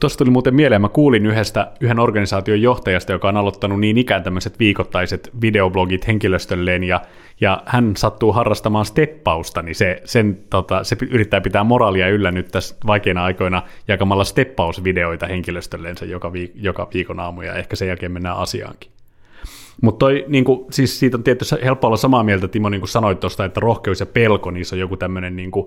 Tuosta 0.00 0.18
tuli 0.18 0.30
muuten 0.30 0.54
mieleen, 0.54 0.80
mä 0.80 0.88
kuulin 0.88 1.26
yhdestä, 1.26 1.72
yhden 1.80 1.98
organisaation 1.98 2.62
johtajasta, 2.62 3.12
joka 3.12 3.28
on 3.28 3.36
aloittanut 3.36 3.80
niin 3.80 3.98
ikään 3.98 4.22
tämmöiset 4.22 4.58
viikoittaiset 4.58 5.30
videoblogit 5.40 6.06
henkilöstölleen, 6.06 6.84
ja, 6.84 7.00
ja 7.40 7.62
hän 7.66 7.96
sattuu 7.96 8.32
harrastamaan 8.32 8.84
steppausta, 8.84 9.62
niin 9.62 9.74
se, 9.74 10.02
sen, 10.04 10.38
tota, 10.50 10.84
se 10.84 10.96
yrittää 11.10 11.40
pitää 11.40 11.64
moraalia 11.64 12.08
yllä 12.08 12.30
nyt 12.32 12.48
tässä 12.48 12.76
vaikeina 12.86 13.24
aikoina 13.24 13.62
jakamalla 13.88 14.24
steppausvideoita 14.24 15.26
henkilöstölleensä 15.26 16.04
joka, 16.04 16.28
viik- 16.28 16.52
joka 16.54 16.88
viikon 16.94 17.20
aamu, 17.20 17.42
ja 17.42 17.54
ehkä 17.54 17.76
sen 17.76 17.88
jälkeen 17.88 18.12
mennään 18.12 18.36
asiaankin. 18.36 18.90
Mutta 19.82 20.06
niin 20.28 20.44
siis 20.70 20.98
siitä 20.98 21.16
on 21.16 21.22
tietysti 21.22 21.56
helppo 21.64 21.86
olla 21.86 21.96
samaa 21.96 22.24
mieltä, 22.24 22.48
Timo, 22.48 22.68
niin 22.68 22.80
kuin 22.80 22.88
sanoit 22.88 23.20
tuosta, 23.20 23.44
että 23.44 23.60
rohkeus 23.60 24.00
ja 24.00 24.06
pelko, 24.06 24.50
niissä 24.50 24.76
on 24.76 24.80
joku 24.80 24.96
tämmöinen 24.96 25.36
niin 25.36 25.50
kuin, 25.50 25.66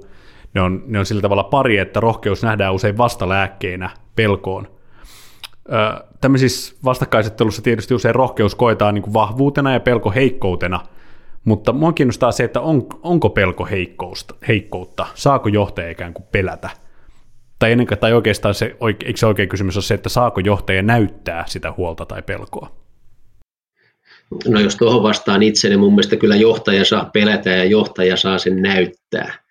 ne 0.56 0.62
on, 0.62 0.84
ne 0.88 1.00
on 1.00 1.06
sillä 1.06 1.22
tavalla 1.22 1.44
pari, 1.44 1.78
että 1.78 2.00
rohkeus 2.00 2.44
nähdään 2.44 2.74
usein 2.74 2.98
vastalääkkeenä 2.98 3.90
pelkoon. 4.16 4.68
Ö, 5.74 6.04
tämmöisissä 6.22 6.76
vastakkaisettelussa 6.86 7.62
tietysti 7.62 7.94
usein 7.94 8.16
rohkeus 8.16 8.56
koetaan 8.56 8.94
niin 8.94 9.04
kuin 9.04 9.14
vahvuutena 9.14 9.74
ja 9.74 9.80
pelko 9.80 10.12
heikkoutena, 10.12 10.80
Mutta 11.46 11.74
mua 11.74 11.94
kiinnostaa 11.94 12.32
se, 12.32 12.44
että 12.44 12.62
on, 12.62 12.88
onko 13.04 13.30
pelko 13.30 13.68
heikkoutta, 14.48 15.08
saako 15.16 15.50
johtaja 15.50 15.90
ikään 15.90 16.14
kuin 16.14 16.26
pelätä 16.32 16.70
tai 17.60 17.72
ennen 17.72 17.88
tai 18.00 18.14
oikeastaan 18.14 18.54
se, 18.54 18.76
eikö 19.06 19.20
se 19.20 19.26
oikein 19.26 19.50
kysymys 19.50 19.78
ole 19.78 19.84
se, 19.84 19.94
että 19.94 20.10
saako 20.10 20.40
johtaja 20.40 20.82
näyttää 20.82 21.44
sitä 21.48 21.74
huolta 21.78 22.06
tai 22.06 22.22
pelkoa? 22.22 22.72
No 24.48 24.60
jos 24.60 24.76
tuohon 24.76 25.04
vastaan 25.04 25.44
itse, 25.44 25.70
niin 25.70 25.80
mun 25.80 25.92
mielestä 25.92 26.16
kyllä 26.16 26.36
johtaja 26.36 26.86
saa 26.86 27.10
pelätä 27.14 27.50
ja 27.50 27.64
johtaja 27.64 28.18
saa 28.18 28.38
sen 28.38 28.62
näyttää. 28.62 29.45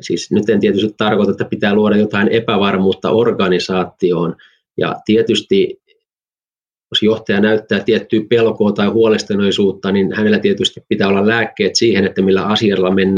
Siis 0.00 0.30
nyt 0.30 0.48
en 0.48 0.60
tietysti 0.60 0.94
tarkoita, 0.96 1.30
että 1.30 1.44
pitää 1.44 1.74
luoda 1.74 1.96
jotain 1.96 2.28
epävarmuutta 2.28 3.10
organisaatioon. 3.10 4.36
Ja 4.76 4.96
tietysti 5.04 5.80
jos 6.92 7.02
johtaja 7.02 7.40
näyttää 7.40 7.80
tiettyä 7.80 8.20
pelkoa 8.28 8.72
tai 8.72 8.86
huolestuneisuutta, 8.86 9.92
niin 9.92 10.12
hänellä 10.12 10.38
tietysti 10.38 10.80
pitää 10.88 11.08
olla 11.08 11.26
lääkkeet 11.26 11.76
siihen, 11.76 12.04
että 12.04 12.22
millä 12.22 12.42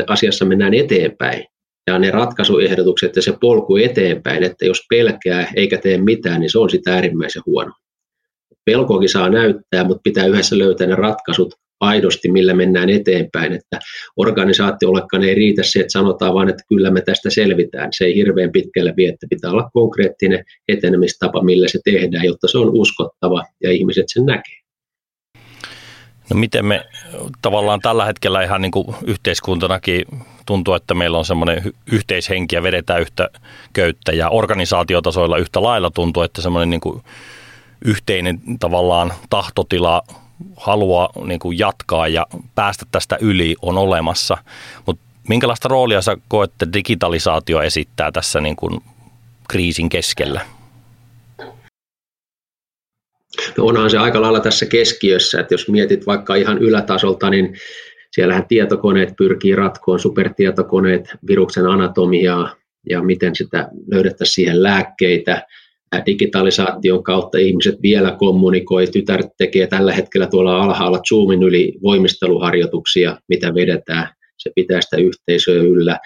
asiassa 0.06 0.44
mennään 0.44 0.74
eteenpäin 0.74 1.44
ja 1.86 1.98
ne 1.98 2.10
ratkaisuehdotukset 2.10 3.16
ja 3.16 3.22
se 3.22 3.34
polku 3.40 3.76
eteenpäin, 3.76 4.42
että 4.42 4.66
jos 4.66 4.86
pelkää 4.88 5.52
eikä 5.56 5.78
tee 5.78 5.98
mitään, 5.98 6.40
niin 6.40 6.50
se 6.50 6.58
on 6.58 6.70
sitä 6.70 6.94
äärimmäisen 6.94 7.42
huono. 7.46 7.72
Pelkoakin 8.64 9.08
saa 9.08 9.28
näyttää, 9.28 9.84
mutta 9.84 10.00
pitää 10.04 10.26
yhdessä 10.26 10.58
löytää 10.58 10.86
ne 10.86 10.94
ratkaisut 10.94 11.54
aidosti, 11.80 12.30
millä 12.32 12.54
mennään 12.54 12.90
eteenpäin. 12.90 13.52
Että 13.52 13.78
organisaatiollekaan 14.16 15.24
ei 15.24 15.34
riitä 15.34 15.62
se, 15.62 15.80
että 15.80 15.92
sanotaan 15.92 16.34
vain, 16.34 16.48
että 16.48 16.62
kyllä 16.68 16.90
me 16.90 17.00
tästä 17.00 17.30
selvitään. 17.30 17.88
Se 17.92 18.04
ei 18.04 18.14
hirveän 18.14 18.52
pitkälle 18.52 18.94
vie, 18.96 19.08
että 19.08 19.26
pitää 19.30 19.50
olla 19.50 19.70
konkreettinen 19.72 20.44
etenemistapa, 20.68 21.42
millä 21.42 21.68
se 21.68 21.78
tehdään, 21.84 22.24
jotta 22.24 22.48
se 22.48 22.58
on 22.58 22.70
uskottava 22.72 23.44
ja 23.62 23.72
ihmiset 23.72 24.04
sen 24.08 24.26
näkee. 24.26 24.58
No 26.30 26.36
miten 26.36 26.64
me 26.64 26.84
tavallaan 27.42 27.80
tällä 27.80 28.04
hetkellä 28.04 28.42
ihan 28.42 28.62
niin 28.62 28.70
kuin 28.70 28.86
yhteiskuntanakin 29.06 30.04
tuntuu, 30.46 30.74
että 30.74 30.94
meillä 30.94 31.18
on 31.18 31.24
semmoinen 31.24 31.62
yhteishenki 31.92 32.56
ja 32.56 32.62
vedetään 32.62 33.00
yhtä 33.00 33.28
köyttä 33.72 34.12
ja 34.12 34.28
organisaatiotasoilla 34.28 35.38
yhtä 35.38 35.62
lailla 35.62 35.90
tuntuu, 35.90 36.22
että 36.22 36.42
semmoinen 36.42 36.70
niin 36.70 36.80
kuin 36.80 37.02
yhteinen 37.84 38.40
tavallaan 38.60 39.12
tahtotila 39.30 40.02
halua 40.56 41.10
niin 41.24 41.40
kuin 41.40 41.58
jatkaa 41.58 42.08
ja 42.08 42.26
päästä 42.54 42.86
tästä 42.92 43.18
yli 43.20 43.56
on 43.62 43.78
olemassa. 43.78 44.38
Mutta 44.86 45.02
minkälaista 45.28 45.68
roolia 45.68 46.02
sä 46.02 46.16
koet, 46.28 46.50
että 46.50 46.72
digitalisaatio 46.72 47.62
esittää 47.62 48.12
tässä 48.12 48.40
niin 48.40 48.56
kuin 48.56 48.80
kriisin 49.48 49.88
keskellä? 49.88 50.40
No 53.56 53.64
onhan 53.64 53.90
se 53.90 53.98
aika 53.98 54.20
lailla 54.20 54.40
tässä 54.40 54.66
keskiössä, 54.66 55.40
että 55.40 55.54
jos 55.54 55.68
mietit 55.68 56.06
vaikka 56.06 56.34
ihan 56.34 56.58
ylätasolta, 56.58 57.30
niin 57.30 57.56
siellähän 58.10 58.46
tietokoneet 58.48 59.16
pyrkii 59.16 59.54
ratkoon, 59.54 60.00
supertietokoneet, 60.00 61.08
viruksen 61.26 61.66
anatomiaa 61.66 62.56
ja 62.90 63.02
miten 63.02 63.36
sitä 63.36 63.68
löydettäisiin 63.90 64.34
siihen 64.34 64.62
lääkkeitä. 64.62 65.46
Digitalisaation 66.06 67.02
kautta 67.02 67.38
ihmiset 67.38 67.82
vielä 67.82 68.16
kommunikoi. 68.18 68.86
Tytär 68.86 69.24
tekee 69.38 69.66
tällä 69.66 69.92
hetkellä 69.92 70.26
tuolla 70.26 70.62
alhaalla 70.62 71.00
Zoomin 71.08 71.42
yli 71.42 71.72
voimisteluharjoituksia, 71.82 73.16
mitä 73.28 73.54
vedetään. 73.54 74.08
Se 74.38 74.50
pitää 74.54 74.80
sitä 74.80 74.96
yhteisöä 74.96 75.62
yllä. 75.62 75.98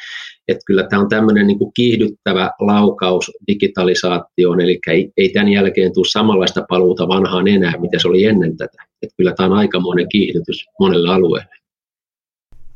Että 0.48 0.62
kyllä 0.66 0.86
tämä 0.88 1.02
on 1.02 1.08
tämmöinen 1.08 1.46
niin 1.46 1.58
kiihdyttävä 1.74 2.50
laukaus 2.60 3.30
digitalisaatioon, 3.46 4.60
eli 4.60 4.78
ei, 4.86 5.12
ei 5.16 5.28
tämän 5.28 5.48
jälkeen 5.48 5.94
tule 5.94 6.06
samanlaista 6.08 6.64
paluuta 6.68 7.08
vanhaan 7.08 7.48
enää, 7.48 7.78
mitä 7.80 7.98
se 7.98 8.08
oli 8.08 8.24
ennen 8.24 8.56
tätä. 8.56 8.82
Että 9.02 9.14
kyllä 9.16 9.34
tämä 9.36 9.48
on 9.48 9.58
aikamoinen 9.58 10.08
kiihdytys 10.08 10.64
monelle 10.80 11.08
alueelle. 11.08 11.54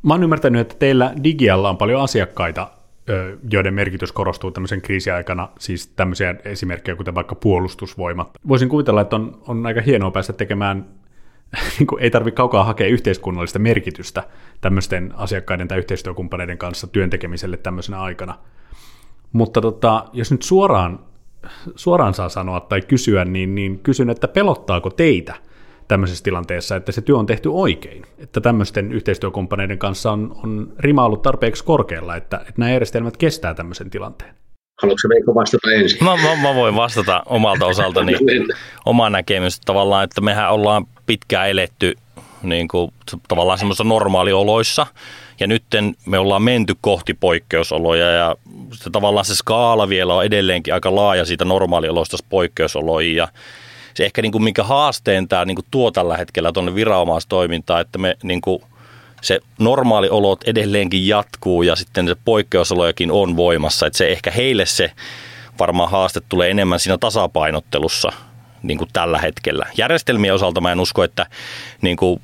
Mä 0.03 0.13
oon 0.13 0.23
ymmärtänyt, 0.23 0.61
että 0.61 0.75
teillä 0.79 1.13
Digialla 1.23 1.69
on 1.69 1.77
paljon 1.77 2.01
asiakkaita, 2.01 2.76
joiden 3.51 3.73
merkitys 3.73 4.11
korostuu 4.11 4.51
tämmöisen 4.51 4.81
kriisiaikana, 4.81 5.49
siis 5.59 5.87
tämmöisiä 5.87 6.35
esimerkkejä 6.45 6.95
kuten 6.95 7.15
vaikka 7.15 7.35
puolustusvoimat. 7.35 8.31
Voisin 8.47 8.69
kuvitella, 8.69 9.01
että 9.01 9.15
on, 9.15 9.41
on 9.47 9.65
aika 9.65 9.81
hienoa 9.81 10.11
päästä 10.11 10.33
tekemään, 10.33 10.85
niin 11.79 11.87
kuin 11.87 12.03
ei 12.03 12.11
tarvitse 12.11 12.35
kaukaa 12.35 12.63
hakea 12.63 12.87
yhteiskunnallista 12.87 13.59
merkitystä 13.59 14.23
tämmöisten 14.61 15.13
asiakkaiden 15.15 15.67
tai 15.67 15.77
yhteistyökumppaneiden 15.77 16.57
kanssa 16.57 16.87
työntekemiselle 16.87 17.57
tämmöisenä 17.57 18.01
aikana. 18.01 18.39
Mutta 19.33 19.61
tota, 19.61 20.05
jos 20.13 20.31
nyt 20.31 20.41
suoraan, 20.41 20.99
suoraan 21.75 22.13
saa 22.13 22.29
sanoa 22.29 22.59
tai 22.59 22.81
kysyä, 22.81 23.25
niin, 23.25 23.55
niin 23.55 23.79
kysyn, 23.79 24.09
että 24.09 24.27
pelottaako 24.27 24.89
teitä– 24.89 25.35
tämmöisessä 25.87 26.23
tilanteessa, 26.23 26.75
että 26.75 26.91
se 26.91 27.01
työ 27.01 27.17
on 27.17 27.25
tehty 27.25 27.49
oikein, 27.51 28.03
että 28.17 28.41
tämmöisten 28.41 28.91
yhteistyökumppaneiden 28.91 29.77
kanssa 29.77 30.11
on, 30.11 30.39
on 30.43 30.73
rima 30.79 31.05
ollut 31.05 31.21
tarpeeksi 31.21 31.63
korkealla, 31.63 32.15
että, 32.15 32.37
että 32.37 32.53
nämä 32.57 32.71
järjestelmät 32.71 33.17
kestää 33.17 33.53
tämmöisen 33.53 33.89
tilanteen. 33.89 34.35
Haluatko 34.81 35.09
Veikko 35.09 35.35
vastata 35.35 35.71
ensin? 35.71 36.03
Mä, 36.03 36.15
mä, 36.17 36.35
mä 36.41 36.55
voin 36.55 36.75
vastata 36.75 37.23
omalta 37.25 37.65
osaltani 37.65 38.13
oma 38.85 39.09
näkemys 39.09 39.59
tavallaan, 39.59 40.03
että 40.03 40.21
mehän 40.21 40.51
ollaan 40.51 40.85
pitkään 41.05 41.49
eletty 41.49 41.93
niin 42.43 42.67
kuin, 42.67 42.91
tavallaan 43.27 43.57
semmoisissa 43.57 43.83
normaalioloissa, 43.83 44.87
ja 45.39 45.47
nyt 45.47 45.63
me 46.05 46.19
ollaan 46.19 46.41
menty 46.41 46.75
kohti 46.81 47.13
poikkeusoloja, 47.13 48.11
ja 48.11 48.35
se, 48.73 48.89
tavallaan 48.89 49.25
se 49.25 49.35
skaala 49.35 49.89
vielä 49.89 50.13
on 50.13 50.25
edelleenkin 50.25 50.73
aika 50.73 50.95
laaja 50.95 51.25
siitä 51.25 51.45
normaalioloista 51.45 52.17
poikkeusoloihin, 52.29 53.15
ja 53.15 53.27
se 53.97 54.05
ehkä 54.05 54.21
niin 54.21 54.31
kuin 54.31 54.43
minkä 54.43 54.63
haasteen 54.63 55.27
tämä 55.27 55.45
niin 55.45 55.55
kuin 55.55 55.65
tuo 55.71 55.91
tällä 55.91 56.17
hetkellä 56.17 56.51
tuonne 56.51 56.75
viranomaistoimintaan, 56.75 57.81
että 57.81 57.97
me 57.97 58.17
niin 58.23 58.41
kuin 58.41 58.61
se 59.21 59.39
normaali 59.59 60.09
olot 60.09 60.43
edelleenkin 60.43 61.07
jatkuu 61.07 61.61
ja 61.61 61.75
sitten 61.75 62.07
se 62.07 62.15
poikkeusolojakin 62.25 63.11
on 63.11 63.35
voimassa, 63.35 63.87
että 63.87 63.97
se 63.97 64.07
ehkä 64.07 64.31
heille 64.31 64.65
se 64.65 64.91
varmaan 65.59 65.91
haaste 65.91 66.21
tulee 66.29 66.51
enemmän 66.51 66.79
siinä 66.79 66.97
tasapainottelussa 66.97 68.11
niin 68.63 68.77
kuin 68.77 68.89
tällä 68.93 69.17
hetkellä. 69.17 69.65
Järjestelmien 69.77 70.33
osalta 70.33 70.61
mä 70.61 70.71
en 70.71 70.79
usko, 70.79 71.03
että 71.03 71.25
niin 71.81 71.97
kuin 71.97 72.21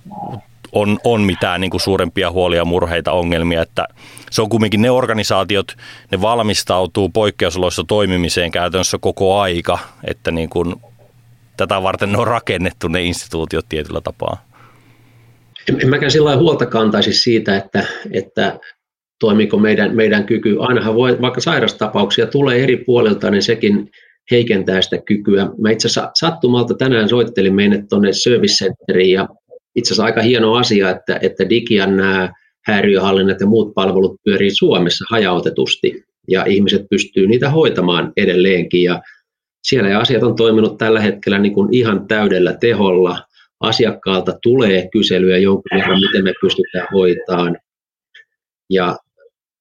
on, 0.71 0.99
on 1.03 1.21
mitään 1.21 1.61
niin 1.61 1.71
kuin 1.71 1.81
suurempia 1.81 2.31
huolia, 2.31 2.65
murheita, 2.65 3.11
ongelmia, 3.11 3.61
että 3.61 3.87
se 4.31 4.41
on 4.41 4.49
kumminkin 4.49 4.81
ne 4.81 4.91
organisaatiot, 4.91 5.77
ne 6.11 6.21
valmistautuu 6.21 7.09
poikkeusoloissa 7.09 7.83
toimimiseen 7.87 8.51
käytännössä 8.51 8.97
koko 9.01 9.39
aika, 9.39 9.79
että 10.03 10.31
niin 10.31 10.49
kuin 10.49 10.75
tätä 11.57 11.83
varten 11.83 12.11
ne 12.11 12.17
on 12.17 12.27
rakennettu 12.27 12.87
ne 12.87 13.03
instituutiot 13.03 13.65
tietyllä 13.69 14.01
tapaa. 14.01 14.45
En, 15.69 15.81
en 15.81 15.89
mäkään 15.89 16.11
sillä 16.11 16.37
huolta 16.37 16.65
kantaisi 16.65 17.13
siitä, 17.13 17.57
että, 17.57 17.85
että 18.11 18.59
toimiiko 19.19 19.57
meidän, 19.57 19.95
meidän 19.95 20.25
kyky. 20.25 20.57
Ainahan 20.59 20.95
voi, 20.95 21.21
vaikka 21.21 21.41
sairastapauksia 21.41 22.27
tulee 22.27 22.63
eri 22.63 22.77
puolilta, 22.77 23.31
niin 23.31 23.43
sekin 23.43 23.91
heikentää 24.31 24.81
sitä 24.81 24.97
kykyä. 25.05 25.49
Mä 25.61 25.71
itse 25.71 25.87
asiassa 25.87 26.11
sattumalta 26.13 26.73
tänään 26.73 27.09
soittelin 27.09 27.55
meille 27.55 27.83
tuonne 27.89 28.13
Service 28.13 28.65
Centeriin 28.65 29.11
ja 29.11 29.27
itse 29.75 29.87
asiassa 29.87 30.05
aika 30.05 30.21
hieno 30.21 30.53
asia, 30.53 30.89
että, 30.89 31.19
että 31.21 31.49
Digian 31.49 31.97
nämä 31.97 32.33
häiriöhallinnat 32.65 33.39
ja 33.39 33.47
muut 33.47 33.73
palvelut 33.73 34.15
pyörii 34.23 34.55
Suomessa 34.55 35.05
hajautetusti 35.09 36.03
ja 36.27 36.45
ihmiset 36.45 36.81
pystyy 36.89 37.27
niitä 37.27 37.49
hoitamaan 37.49 38.13
edelleenkin 38.17 38.83
ja 38.83 39.01
siellä 39.63 39.99
asiat 39.99 40.23
on 40.23 40.35
toiminut 40.35 40.77
tällä 40.77 41.01
hetkellä 41.01 41.39
niin 41.39 41.53
kuin 41.53 41.73
ihan 41.73 42.07
täydellä 42.07 42.53
teholla. 42.53 43.21
Asiakkaalta 43.59 44.39
tulee 44.43 44.89
kyselyä 44.91 45.37
jonkun 45.37 45.77
verran, 45.77 45.99
miten 45.99 46.23
me 46.23 46.33
pystytään 46.41 46.87
hoitamaan. 46.93 47.57
Ja 48.69 48.97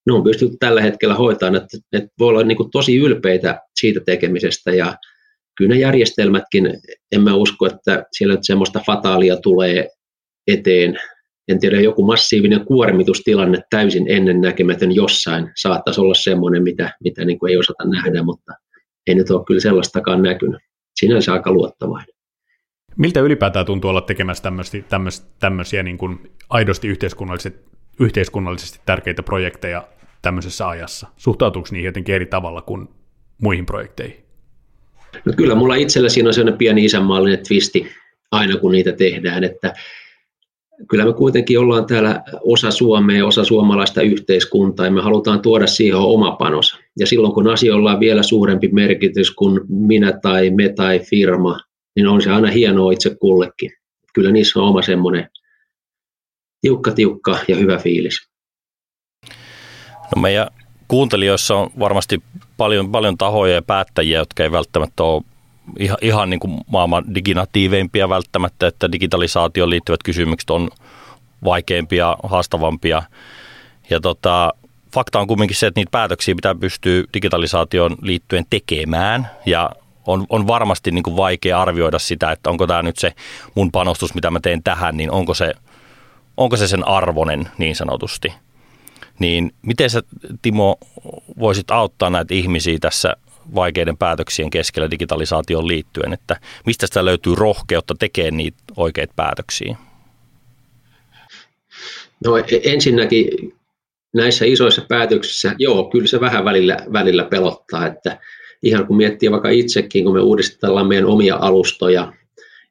ne 0.06 0.12
on 0.12 0.24
pystytty 0.24 0.56
tällä 0.60 0.82
hetkellä 0.82 1.14
hoitamaan, 1.14 1.62
että, 1.62 1.78
että 1.92 2.10
voi 2.18 2.28
olla 2.28 2.42
niin 2.42 2.56
kuin 2.56 2.70
tosi 2.70 2.96
ylpeitä 2.96 3.60
siitä 3.80 4.00
tekemisestä. 4.06 4.70
Ja 4.74 4.96
kyllä 5.58 5.74
ne 5.74 5.80
järjestelmätkin, 5.80 6.80
en 7.12 7.22
mä 7.22 7.34
usko, 7.34 7.66
että 7.66 8.04
siellä 8.12 8.34
nyt 8.34 8.44
semmoista 8.44 8.82
fataalia 8.86 9.36
tulee 9.36 9.88
eteen. 10.46 10.98
En 11.48 11.60
tiedä, 11.60 11.80
joku 11.80 12.04
massiivinen 12.04 12.64
kuormitustilanne 12.64 13.62
täysin 13.70 14.04
ennennäkemätön 14.08 14.92
jossain 14.92 15.50
saattaisi 15.62 16.00
olla 16.00 16.14
semmoinen, 16.14 16.62
mitä, 16.62 16.92
mitä 17.04 17.24
niin 17.24 17.38
kuin 17.38 17.50
ei 17.50 17.58
osata 17.58 17.84
nähdä, 17.84 18.22
mutta– 18.22 18.52
ei 19.06 19.14
nyt 19.14 19.30
ole 19.30 19.44
kyllä 19.44 19.60
sellaistakaan 19.60 20.22
näkynyt. 20.22 20.60
Sinänsä 20.94 21.32
aika 21.32 21.52
luottavainen. 21.52 22.14
Miltä 22.96 23.20
ylipäätään 23.20 23.66
tuntuu 23.66 23.90
olla 23.90 24.00
tekemässä 24.00 24.42
tämmöisiä, 24.42 24.82
tämmöisiä, 25.38 25.82
niin 25.82 25.98
kuin 25.98 26.30
aidosti 26.48 26.88
yhteiskunnallisesti, 26.88 27.58
yhteiskunnallisesti 28.00 28.80
tärkeitä 28.86 29.22
projekteja 29.22 29.88
tämmöisessä 30.22 30.68
ajassa? 30.68 31.06
Suhtautuuko 31.16 31.68
niihin 31.72 31.86
jotenkin 31.86 32.14
eri 32.14 32.26
tavalla 32.26 32.62
kuin 32.62 32.88
muihin 33.42 33.66
projekteihin? 33.66 34.24
No 35.24 35.32
kyllä 35.36 35.54
mulla 35.54 35.74
itsellä 35.74 36.08
siinä 36.08 36.28
on 36.28 36.34
sellainen 36.34 36.58
pieni 36.58 36.84
isänmaallinen 36.84 37.46
twisti 37.48 37.90
aina 38.32 38.56
kun 38.56 38.72
niitä 38.72 38.92
tehdään, 38.92 39.44
että 39.44 39.74
kyllä 40.88 41.04
me 41.04 41.12
kuitenkin 41.12 41.58
ollaan 41.58 41.86
täällä 41.86 42.22
osa 42.40 42.70
Suomea, 42.70 43.26
osa 43.26 43.44
suomalaista 43.44 44.02
yhteiskuntaa 44.02 44.86
ja 44.86 44.92
me 44.92 45.00
halutaan 45.00 45.42
tuoda 45.42 45.66
siihen 45.66 45.98
oma 45.98 46.36
panos. 46.36 46.78
Ja 46.98 47.06
silloin 47.06 47.34
kun 47.34 47.48
asioilla 47.48 47.92
on 47.92 48.00
vielä 48.00 48.22
suurempi 48.22 48.68
merkitys 48.68 49.30
kuin 49.30 49.60
minä 49.68 50.12
tai 50.22 50.50
me 50.50 50.68
tai 50.68 50.98
firma, 50.98 51.60
niin 51.96 52.06
on 52.06 52.22
se 52.22 52.30
aina 52.30 52.50
hienoa 52.50 52.92
itse 52.92 53.16
kullekin. 53.20 53.70
Kyllä 54.14 54.30
niissä 54.30 54.60
on 54.60 54.68
oma 54.68 54.82
semmoinen 54.82 55.28
tiukka, 56.60 56.90
tiukka 56.90 57.38
ja 57.48 57.56
hyvä 57.56 57.78
fiilis. 57.78 58.28
No 60.16 60.22
meidän 60.22 60.46
kuuntelijoissa 60.88 61.56
on 61.56 61.70
varmasti 61.78 62.22
paljon, 62.56 62.92
paljon 62.92 63.18
tahoja 63.18 63.54
ja 63.54 63.62
päättäjiä, 63.62 64.18
jotka 64.18 64.42
ei 64.42 64.52
välttämättä 64.52 65.02
ole 65.02 65.22
ihan, 65.78 65.98
ihan 66.02 66.30
niin 66.30 66.40
kuin 66.40 66.60
maailman 66.66 67.14
diginatiiveimpia 67.14 68.08
välttämättä, 68.08 68.66
että 68.66 68.92
digitalisaatioon 68.92 69.70
liittyvät 69.70 70.02
kysymykset 70.04 70.50
on 70.50 70.68
vaikeampia, 71.44 72.16
haastavampia. 72.22 73.02
Ja 73.90 74.00
tota, 74.00 74.52
fakta 74.94 75.20
on 75.20 75.26
kuitenkin 75.26 75.56
se, 75.56 75.66
että 75.66 75.80
niitä 75.80 75.90
päätöksiä 75.90 76.34
pitää 76.34 76.54
pystyä 76.54 77.04
digitalisaation 77.14 77.96
liittyen 78.02 78.44
tekemään 78.50 79.30
ja 79.46 79.70
on, 80.06 80.26
on 80.28 80.46
varmasti 80.46 80.90
niin 80.90 81.02
kuin 81.02 81.16
vaikea 81.16 81.62
arvioida 81.62 81.98
sitä, 81.98 82.32
että 82.32 82.50
onko 82.50 82.66
tämä 82.66 82.82
nyt 82.82 82.98
se 82.98 83.12
mun 83.54 83.72
panostus, 83.72 84.14
mitä 84.14 84.30
mä 84.30 84.40
teen 84.40 84.62
tähän, 84.62 84.96
niin 84.96 85.10
onko 85.10 85.34
se, 85.34 85.54
onko 86.36 86.56
se 86.56 86.68
sen 86.68 86.88
arvonen 86.88 87.48
niin 87.58 87.76
sanotusti. 87.76 88.32
Niin 89.18 89.54
miten 89.62 89.90
sä, 89.90 90.02
Timo, 90.42 90.76
voisit 91.38 91.70
auttaa 91.70 92.10
näitä 92.10 92.34
ihmisiä 92.34 92.78
tässä 92.80 93.16
vaikeiden 93.54 93.96
päätöksien 93.96 94.50
keskellä 94.50 94.90
digitalisaatioon 94.90 95.68
liittyen, 95.68 96.12
että 96.12 96.36
mistä 96.66 96.86
sitä 96.86 97.04
löytyy 97.04 97.34
rohkeutta 97.34 97.94
tekemään 97.98 98.36
niitä 98.36 98.58
oikeita 98.76 99.12
päätöksiä? 99.16 99.76
No 102.24 102.36
e-, 102.36 102.44
ensinnäkin 102.64 103.28
näissä 104.14 104.44
isoissa 104.44 104.82
päätöksissä, 104.88 105.54
joo, 105.58 105.84
kyllä 105.84 106.06
se 106.06 106.20
vähän 106.20 106.44
välillä, 106.44 106.76
välillä 106.92 107.24
pelottaa, 107.24 107.86
että 107.86 108.18
ihan 108.62 108.86
kun 108.86 108.96
miettii 108.96 109.30
vaikka 109.30 109.50
itsekin, 109.50 110.04
kun 110.04 110.14
me 110.14 110.20
uudistellaan 110.20 110.88
meidän 110.88 111.06
omia 111.06 111.36
alustoja, 111.36 112.12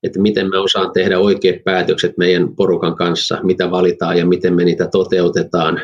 että 0.03 0.21
miten 0.21 0.50
me 0.50 0.57
osaan 0.57 0.91
tehdä 0.91 1.19
oikeat 1.19 1.63
päätökset 1.63 2.17
meidän 2.17 2.55
porukan 2.55 2.95
kanssa, 2.95 3.39
mitä 3.43 3.71
valitaan 3.71 4.17
ja 4.17 4.25
miten 4.25 4.55
me 4.55 4.63
niitä 4.65 4.88
toteutetaan. 4.88 5.81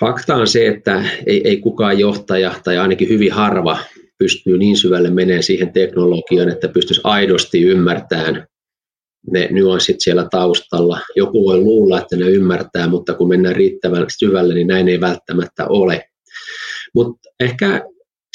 Fakta 0.00 0.34
on 0.34 0.46
se, 0.46 0.66
että 0.66 1.04
ei, 1.26 1.48
ei 1.48 1.56
kukaan 1.56 1.98
johtaja 1.98 2.54
tai 2.64 2.78
ainakin 2.78 3.08
hyvin 3.08 3.32
harva 3.32 3.78
pystyy 4.18 4.58
niin 4.58 4.76
syvälle 4.76 5.10
menemään 5.10 5.42
siihen 5.42 5.72
teknologiaan, 5.72 6.48
että 6.48 6.68
pystyisi 6.68 7.00
aidosti 7.04 7.62
ymmärtämään 7.62 8.46
ne 9.32 9.48
nyanssit 9.50 9.96
siellä 9.98 10.26
taustalla. 10.30 11.00
Joku 11.16 11.44
voi 11.44 11.58
luulla, 11.58 12.00
että 12.00 12.16
ne 12.16 12.30
ymmärtää, 12.30 12.88
mutta 12.88 13.14
kun 13.14 13.28
mennään 13.28 13.56
riittävän 13.56 14.06
syvälle, 14.18 14.54
niin 14.54 14.66
näin 14.66 14.88
ei 14.88 15.00
välttämättä 15.00 15.66
ole. 15.66 16.04
Mutta 16.94 17.30
ehkä 17.40 17.84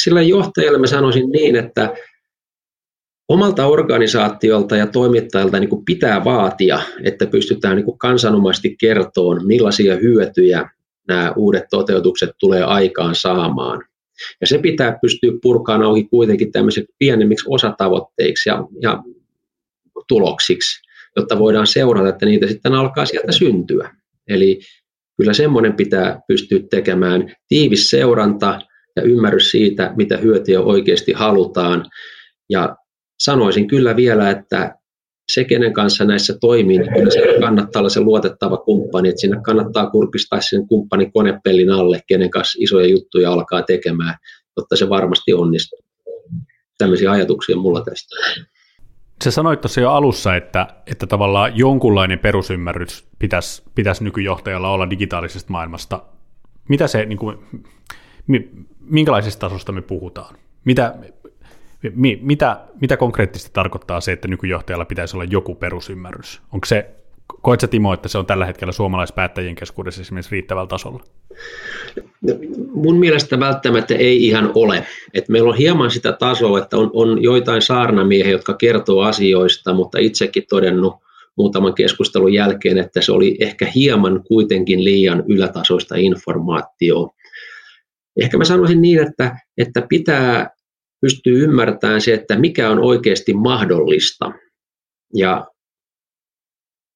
sillä 0.02 0.22
johtajalle 0.22 0.78
mä 0.78 0.88
sanoisin 0.88 1.30
niin, 1.30 1.56
että 1.56 1.94
omalta 3.28 3.66
organisaatiolta 3.68 4.76
ja 4.76 4.88
toimittajalta 4.88 5.60
niin 5.60 5.86
pitää 5.86 6.24
vaatia, 6.24 6.80
että 7.04 7.28
pystytään 7.28 7.76
niin 7.76 7.98
kansanomaisesti 7.98 8.76
kertomaan, 8.80 9.48
millaisia 9.48 9.96
hyötyjä 9.96 10.70
nämä 11.08 11.34
uudet 11.36 11.64
toteutukset 11.70 12.30
tulee 12.40 12.64
aikaan 12.64 13.16
saamaan. 13.16 13.84
Ja 14.42 14.48
se 14.48 14.58
pitää 14.58 14.98
pystyä 15.02 15.32
purkaan 15.42 15.82
auki 15.82 16.04
kuitenkin 16.04 16.52
tämmöiseksi 16.52 16.94
pienemmiksi 17.00 17.46
osatavoitteiksi 17.50 18.50
ja, 18.50 18.64
ja 18.82 19.04
tuloksiksi, 20.08 20.82
jotta 21.16 21.40
voidaan 21.40 21.68
seurata, 21.68 22.10
että 22.10 22.26
niitä 22.26 22.48
sitten 22.48 22.74
alkaa 22.74 23.06
sieltä 23.06 23.32
syntyä. 23.32 23.96
Eli 24.28 24.60
kyllä 25.18 25.34
semmoinen 25.34 25.74
pitää 25.74 26.22
pystyä 26.28 26.60
tekemään 26.70 27.36
tiivis 27.48 27.90
seuranta 27.90 28.60
ja 28.96 29.02
ymmärrys 29.02 29.52
siitä, 29.52 29.94
mitä 29.96 30.18
hyötyjä 30.18 30.62
oikeasti 30.62 31.14
halutaan. 31.14 31.86
Ja 32.50 32.76
sanoisin 33.20 33.68
kyllä 33.68 33.96
vielä, 33.96 34.30
että 34.30 34.76
se, 35.32 35.44
kenen 35.44 35.74
kanssa 35.74 36.06
näissä 36.06 36.38
toimii, 36.42 36.78
niin 36.78 36.94
kyllä 36.94 37.12
se 37.12 37.40
kannattaa 37.40 37.80
olla 37.80 37.90
se 37.90 38.00
luotettava 38.00 38.58
kumppani, 38.58 39.10
että 39.10 39.22
sinne 39.22 39.38
kannattaa 39.46 39.90
kurkistaa 39.90 40.42
sen 40.42 40.68
kumppanin 40.68 41.12
konepellin 41.12 41.72
alle, 41.72 42.02
kenen 42.08 42.30
kanssa 42.30 42.58
isoja 42.62 42.88
juttuja 42.88 43.32
alkaa 43.32 43.64
tekemään, 43.64 44.16
jotta 44.58 44.76
se 44.76 44.90
varmasti 44.90 45.34
onnistuu. 45.34 45.80
Tämmöisiä 46.78 47.12
ajatuksia 47.12 47.56
mulla 47.56 47.84
tästä. 47.84 48.16
Se 49.22 49.32
sanoit 49.32 49.62
tuossa 49.62 49.82
jo 49.82 49.92
alussa, 49.92 50.36
että, 50.36 50.68
että 50.88 51.08
tavallaan 51.08 51.58
jonkunlainen 51.58 52.20
perusymmärrys 52.20 53.08
pitäisi, 53.20 53.64
pitäisi 53.76 54.04
nykyjohtajalla 54.04 54.70
olla 54.70 54.90
digitaalisesta 54.90 55.52
maailmasta. 55.52 56.02
Mitä 56.70 56.88
se, 56.88 57.06
niin 57.06 57.18
kuin, 57.18 57.38
minkälaisesta 58.80 59.40
tasosta 59.40 59.72
me 59.72 59.82
puhutaan? 59.82 60.36
Mitä, 60.66 60.96
mi, 61.96 62.20
mitä, 62.22 62.62
mitä 62.82 62.98
konkreettisesti 62.98 63.54
tarkoittaa 63.54 64.02
se, 64.02 64.12
että 64.12 64.28
nykyjohtajalla 64.28 64.86
pitäisi 64.86 65.16
olla 65.16 65.24
joku 65.24 65.56
perusymmärrys? 65.56 66.42
Onko 66.54 66.66
se, 66.66 66.96
koet 67.46 67.60
sä 67.60 67.68
Timo, 67.68 67.94
että 67.94 68.08
se 68.08 68.18
on 68.18 68.26
tällä 68.26 68.46
hetkellä 68.46 68.72
suomalaispäättäjien 68.72 69.56
keskuudessa 69.56 70.02
esimerkiksi 70.02 70.32
riittävällä 70.32 70.68
tasolla? 70.68 71.04
Mun 72.74 73.00
mielestä 73.00 73.40
välttämättä 73.40 73.96
ei 73.96 74.28
ihan 74.28 74.52
ole. 74.56 74.86
Et 75.14 75.30
meillä 75.30 75.50
on 75.50 75.58
hieman 75.58 75.92
sitä 75.92 76.14
tasoa, 76.14 76.60
että 76.60 76.78
on, 76.78 76.90
on 76.94 77.24
joitain 77.24 77.62
saarnamiehiä, 77.62 78.32
jotka 78.32 78.54
kertoo 78.54 79.02
asioista, 79.02 79.74
mutta 79.74 80.00
itsekin 80.00 80.44
todennut 80.50 80.94
muutaman 81.38 81.74
keskustelun 81.74 82.34
jälkeen, 82.34 82.78
että 82.78 83.02
se 83.02 83.12
oli 83.12 83.38
ehkä 83.40 83.72
hieman 83.76 84.24
kuitenkin 84.24 84.84
liian 84.84 85.24
ylätasoista 85.28 85.96
informaatiota. 85.96 87.14
Ehkä 88.22 88.38
mä 88.38 88.44
sanoisin 88.46 88.82
niin, 88.82 89.08
että, 89.08 89.38
että 89.58 89.82
pitää 89.90 90.50
pystyä 91.02 91.34
ymmärtämään 91.34 92.02
se, 92.02 92.14
että 92.14 92.40
mikä 92.40 92.70
on 92.70 92.80
oikeasti 92.80 93.34
mahdollista. 93.34 94.32
Ja 95.14 95.48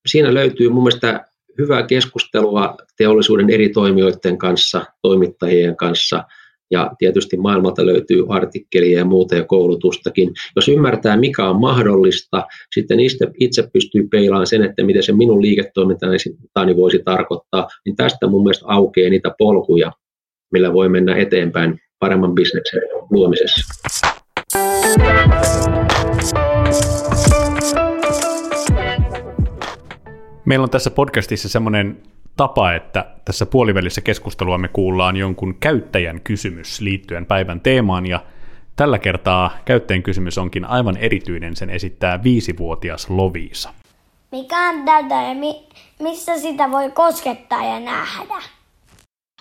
siinä 0.09 0.33
löytyy 0.33 0.69
mun 0.69 0.83
mielestä 0.83 1.25
hyvää 1.57 1.83
keskustelua 1.83 2.77
teollisuuden 2.97 3.49
eri 3.49 3.69
toimijoiden 3.69 4.37
kanssa, 4.37 4.85
toimittajien 5.01 5.75
kanssa, 5.75 6.23
ja 6.71 6.91
tietysti 6.97 7.37
maailmalta 7.37 7.85
löytyy 7.85 8.25
artikkelia 8.29 8.99
ja 8.99 9.05
muuta 9.05 9.35
ja 9.35 9.43
koulutustakin. 9.43 10.33
Jos 10.55 10.67
ymmärtää, 10.67 11.17
mikä 11.17 11.49
on 11.49 11.61
mahdollista, 11.61 12.47
sitten 12.75 12.99
itse, 13.39 13.69
pystyy 13.73 14.07
peilaamaan 14.07 14.47
sen, 14.47 14.63
että 14.63 14.83
miten 14.83 15.03
se 15.03 15.11
minun 15.11 15.41
liiketoimintani 15.41 16.75
voisi 16.75 16.99
tarkoittaa, 17.05 17.67
niin 17.85 17.95
tästä 17.95 18.27
mun 18.27 18.43
mielestä 18.43 18.65
aukeaa 18.67 19.09
niitä 19.09 19.35
polkuja, 19.37 19.91
millä 20.51 20.73
voi 20.73 20.89
mennä 20.89 21.17
eteenpäin 21.17 21.79
paremman 21.99 22.35
bisneksen 22.35 22.81
luomisessa. 23.09 23.61
Meillä 30.49 30.63
on 30.63 30.69
tässä 30.69 30.91
podcastissa 30.91 31.49
semmoinen 31.49 32.01
tapa, 32.38 32.73
että 32.73 33.05
tässä 33.25 33.45
puolivälissä 33.45 34.01
keskustelua 34.01 34.57
me 34.57 34.67
kuullaan 34.67 35.17
jonkun 35.17 35.55
käyttäjän 35.59 36.21
kysymys 36.21 36.81
liittyen 36.81 37.25
päivän 37.25 37.59
teemaan, 37.59 38.05
ja 38.05 38.23
tällä 38.75 38.99
kertaa 38.99 39.57
käyttäjän 39.65 40.03
kysymys 40.03 40.38
onkin 40.38 40.65
aivan 40.65 40.97
erityinen, 40.97 41.55
sen 41.55 41.69
esittää 41.69 42.23
viisivuotias 42.23 43.09
Loviisa. 43.09 43.73
Mikä 44.31 44.69
on 44.69 44.85
tätä 44.85 45.15
ja 45.15 45.35
mi- 45.35 45.69
missä 45.99 46.39
sitä 46.39 46.71
voi 46.71 46.91
koskettaa 46.91 47.63
ja 47.65 47.79
nähdä? 47.79 48.41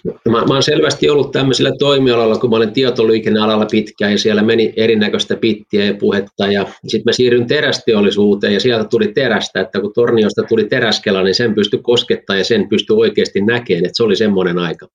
Mä, 0.05 0.15
mä 0.33 0.45
olen 0.51 0.63
selvästi 0.63 1.11
ollut 1.11 1.33
tämmöisellä 1.33 1.73
toimialalla, 1.79 2.39
kun 2.39 2.51
mä 2.51 2.57
olen 2.57 2.73
tietoliikennealalla 2.73 3.67
pitkään 3.71 4.13
ja 4.13 4.19
siellä 4.19 4.43
meni 4.43 4.73
erinäköistä 4.77 5.37
pittiä 5.37 5.85
ja 5.85 5.95
puhetta 5.95 6.47
ja 6.47 6.63
sitten 6.63 7.03
mä 7.05 7.13
siirryn 7.13 7.47
terästeollisuuteen 7.47 8.55
ja 8.55 8.61
sieltä 8.61 8.89
tuli 8.89 9.09
terästä, 9.09 9.61
että 9.61 9.81
kun 9.81 9.93
torniosta 9.95 10.43
tuli 10.43 10.65
teräskela, 10.65 11.23
niin 11.23 11.35
sen 11.35 11.55
pystyi 11.55 11.81
koskettaa 11.83 12.37
ja 12.37 12.45
sen 12.45 12.69
pystyi 12.69 12.97
oikeasti 12.97 13.41
näkemään, 13.41 13.85
että 13.85 13.97
se 13.97 14.03
oli 14.03 14.17
semmoinen 14.17 14.59
aika. 14.59 14.87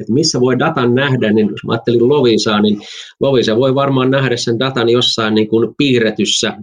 Että 0.00 0.12
missä 0.12 0.40
voi 0.40 0.58
datan 0.58 0.94
nähdä, 0.94 1.32
niin 1.32 1.48
jos 1.50 1.64
mä 1.66 1.72
ajattelin 1.72 2.08
Lovisaa, 2.08 2.60
niin 2.60 2.80
Lovisa 3.20 3.56
voi 3.56 3.74
varmaan 3.74 4.10
nähdä 4.10 4.36
sen 4.36 4.58
datan 4.58 4.88
jossain 4.88 5.34
niin 5.34 5.48
kuin 5.48 5.74
piirretyssä 5.78 6.56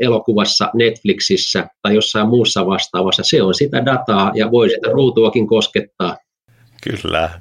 elokuvassa 0.00 0.70
Netflixissä 0.74 1.66
tai 1.82 1.94
jossain 1.94 2.28
muussa 2.28 2.66
vastaavassa. 2.66 3.22
Se 3.26 3.42
on 3.42 3.54
sitä 3.54 3.84
dataa 3.84 4.32
ja 4.34 4.50
voi 4.50 4.70
sitä 4.70 4.90
ruutuakin 4.90 5.46
koskettaa 5.46 6.16
Kyllä. 6.90 7.40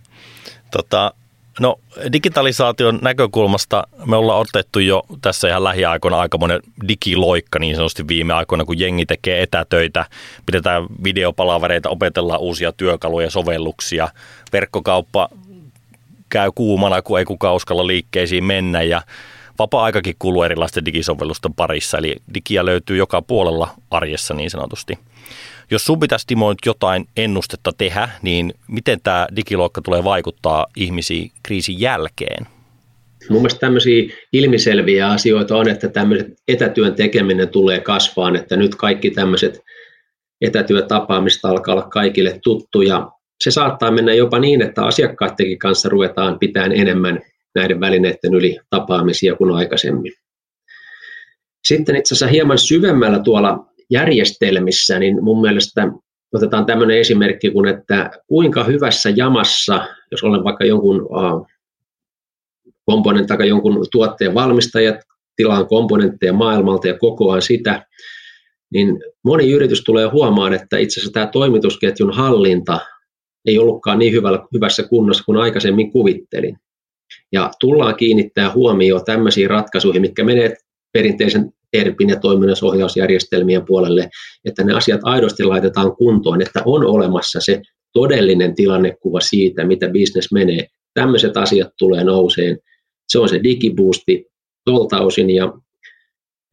Tota, 0.72 1.14
no 1.60 1.80
digitalisaation 2.14 3.00
näkökulmasta 3.02 3.88
me 4.06 4.16
ollaan 4.16 4.40
otettu 4.40 4.80
jo 4.80 5.04
tässä 5.22 5.48
ihan 5.48 5.64
lähiaikoina 5.64 6.20
aikamoinen 6.20 6.60
digiloikka 6.88 7.60
niin 7.60 7.76
sanotusti 7.76 8.08
viime 8.08 8.34
aikoina, 8.34 8.66
kun 8.66 8.80
jengi 8.80 9.06
tekee 9.06 9.42
etätöitä, 9.42 10.06
pidetään 10.46 10.86
videopalavereita, 11.04 11.90
opetellaan 11.90 12.42
uusia 12.42 12.72
työkaluja, 12.72 13.30
sovelluksia, 13.30 14.08
verkkokauppa 14.54 15.30
käy 16.30 16.52
kuumana, 16.56 17.02
kun 17.02 17.20
ei 17.20 17.26
kukaan 17.26 17.56
uskalla 17.56 17.88
liikkeisiin 17.88 18.44
mennä 18.44 18.82
ja 18.82 19.02
vapaa-aikakin 19.60 20.16
kuluu 20.20 20.44
erilaisten 20.44 20.86
digisovellusten 20.86 21.54
parissa, 21.54 21.98
eli 21.98 22.16
digiä 22.34 22.66
löytyy 22.66 22.98
joka 22.98 23.22
puolella 23.22 23.70
arjessa 23.92 24.34
niin 24.34 24.50
sanotusti. 24.50 25.00
Jos 25.72 25.86
sun 25.86 26.00
pitäisi 26.00 26.28
Timo 26.28 26.50
nyt 26.50 26.60
jotain 26.66 27.06
ennustetta 27.18 27.72
tehdä, 27.78 28.10
niin 28.22 28.54
miten 28.68 29.00
tämä 29.04 29.28
digiloikka 29.36 29.82
tulee 29.82 30.04
vaikuttaa 30.04 30.66
ihmisiin 30.76 31.32
kriisin 31.44 31.80
jälkeen? 31.80 32.48
Mun 33.30 33.42
mielestä 33.42 33.60
tämmöisiä 33.60 34.04
ilmiselviä 34.34 35.08
asioita 35.08 35.58
on, 35.58 35.70
että 35.70 35.90
tämmöiset 35.90 36.28
etätyön 36.48 36.96
tekeminen 36.96 37.50
tulee 37.50 37.80
kasvaan, 37.80 38.36
että 38.36 38.56
nyt 38.56 38.76
kaikki 38.76 39.12
tämmöiset 39.12 39.60
etätyötapaamista 40.42 41.50
alkaa 41.50 41.76
olla 41.76 41.88
kaikille 41.88 42.40
tuttu 42.44 42.82
ja 42.82 43.12
se 43.44 43.52
saattaa 43.52 43.92
mennä 43.92 44.14
jopa 44.14 44.40
niin, 44.40 44.62
että 44.62 44.86
asiakkaidenkin 44.86 45.60
kanssa 45.60 45.90
ruvetaan 45.90 46.40
pitämään 46.40 46.72
enemmän 46.72 47.22
näiden 47.56 47.80
välineiden 47.80 48.34
yli 48.34 48.58
tapaamisia 48.70 49.36
kuin 49.36 49.52
aikaisemmin. 49.52 50.14
Sitten 51.68 51.96
itse 51.96 52.14
asiassa 52.14 52.28
hieman 52.28 52.58
syvemmällä 52.58 53.20
tuolla 53.20 53.66
järjestelmissä, 53.90 55.00
niin 55.00 55.24
mun 55.24 55.42
mielestä 55.42 55.92
otetaan 56.34 56.66
tämmöinen 56.66 56.98
esimerkki 56.98 57.52
kuin, 57.52 57.68
että 57.70 58.12
kuinka 58.28 58.64
hyvässä 58.64 59.10
jamassa, 59.10 59.88
jos 60.12 60.24
olen 60.24 60.44
vaikka 60.44 60.66
jonkun 60.66 61.10
komponentin 62.86 63.38
tai 63.38 63.48
jonkun 63.48 63.86
tuotteen 63.92 64.34
valmistaja, 64.34 65.00
tilaan 65.36 65.68
komponentteja 65.68 66.34
maailmalta 66.34 66.88
ja 66.88 66.98
kokoaan 66.98 67.42
sitä, 67.42 67.86
niin 68.74 69.00
moni 69.24 69.52
yritys 69.52 69.84
tulee 69.84 70.08
huomaan, 70.08 70.54
että 70.54 70.78
itse 70.78 71.00
asiassa 71.00 71.14
tämä 71.14 71.28
toimitusketjun 71.28 72.14
hallinta 72.14 72.80
ei 73.46 73.60
ollutkaan 73.60 74.00
niin 74.00 74.14
hyvällä, 74.14 74.40
hyvässä 74.54 74.84
kunnossa 74.84 75.24
kuin 75.24 75.38
aikaisemmin 75.38 75.92
kuvittelin. 75.92 76.58
Ja 77.32 77.52
tullaan 77.60 77.96
kiinnittää 77.96 78.52
huomioon 78.54 79.06
tämmöisiin 79.06 79.50
ratkaisuihin, 79.50 80.02
mitkä 80.02 80.24
menee 80.24 80.58
perinteisen 80.94 81.54
ERPin 81.76 82.10
ja 82.10 82.20
toiminnallisohjausjärjestelmien 82.20 83.66
puolelle, 83.66 84.10
että 84.46 84.64
ne 84.64 84.74
asiat 84.74 85.02
aidosti 85.04 85.44
laitetaan 85.44 85.96
kuntoon, 85.96 86.42
että 86.42 86.62
on 86.66 86.86
olemassa 86.86 87.40
se 87.42 87.62
todellinen 87.94 88.56
tilannekuva 88.56 89.20
siitä, 89.20 89.66
mitä 89.66 89.90
bisnes 89.90 90.32
menee. 90.32 90.68
Tämmöiset 90.94 91.38
asiat 91.38 91.70
tulee 91.78 92.04
nouseen. 92.04 92.58
Se 93.08 93.20
on 93.20 93.30
se 93.30 93.44
digiboosti 93.44 94.26
tuolta 94.66 95.00
osin 95.00 95.30
ja 95.30 95.54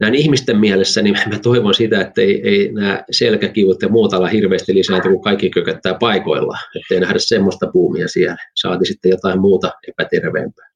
näin 0.00 0.14
ihmisten 0.14 0.58
mielessä, 0.58 1.02
niin 1.02 1.16
mä 1.30 1.38
toivon 1.38 1.74
sitä, 1.74 2.00
että 2.00 2.20
ei, 2.20 2.48
ei 2.48 2.72
nämä 2.72 3.04
selkäkivut 3.10 3.82
ja 3.82 3.88
muut 3.88 4.14
ala 4.14 4.26
hirveästi 4.26 4.74
lisäänty, 4.74 5.08
kun 5.08 5.22
kaikki 5.22 5.50
kököttää 5.50 5.94
paikoillaan. 5.94 6.60
Että 6.76 6.94
ei 6.94 7.00
nähdä 7.00 7.18
semmoista 7.18 7.66
puumia 7.72 8.08
siellä. 8.08 8.36
Saati 8.54 8.84
sitten 8.86 9.10
jotain 9.10 9.40
muuta 9.40 9.72
epäterveempää. 9.88 10.72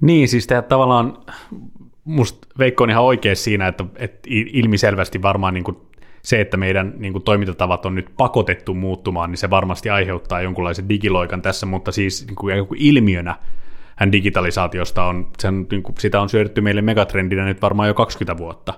Niin, 0.00 0.28
siis 0.28 0.46
tämä 0.46 0.62
tavallaan, 0.62 1.18
musta 2.04 2.48
Veikko 2.58 2.84
on 2.84 2.90
ihan 2.90 3.04
oikein 3.04 3.36
siinä, 3.36 3.68
että, 3.68 3.84
että 3.96 4.28
ilmiselvästi 4.30 5.22
varmaan 5.22 5.54
niin 5.54 5.64
kuin 5.64 5.76
se, 6.22 6.40
että 6.40 6.56
meidän 6.56 6.94
niin 6.96 7.12
kuin 7.12 7.22
toimintatavat 7.22 7.86
on 7.86 7.94
nyt 7.94 8.10
pakotettu 8.16 8.74
muuttumaan, 8.74 9.30
niin 9.30 9.38
se 9.38 9.50
varmasti 9.50 9.90
aiheuttaa 9.90 10.42
jonkunlaisen 10.42 10.88
digiloikan 10.88 11.42
tässä, 11.42 11.66
mutta 11.66 11.92
siis 11.92 12.26
niin 12.26 12.36
kuin 12.36 12.66
ilmiönä 12.76 13.36
hän 13.96 14.12
digitalisaatiosta 14.12 15.04
on, 15.04 15.26
sen, 15.38 15.66
niin 15.70 15.82
kuin, 15.82 15.94
sitä 15.98 16.20
on 16.20 16.28
syötetty 16.28 16.60
meille 16.60 16.82
megatrendinä 16.82 17.44
nyt 17.44 17.62
varmaan 17.62 17.88
jo 17.88 17.94
20 17.94 18.36
vuotta. 18.36 18.74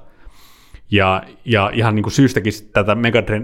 Ja, 0.91 1.23
ja 1.45 1.71
ihan 1.75 1.95
niin 1.95 2.03
kuin 2.03 2.12
syystäkin 2.12 2.53
tätä 2.73 2.97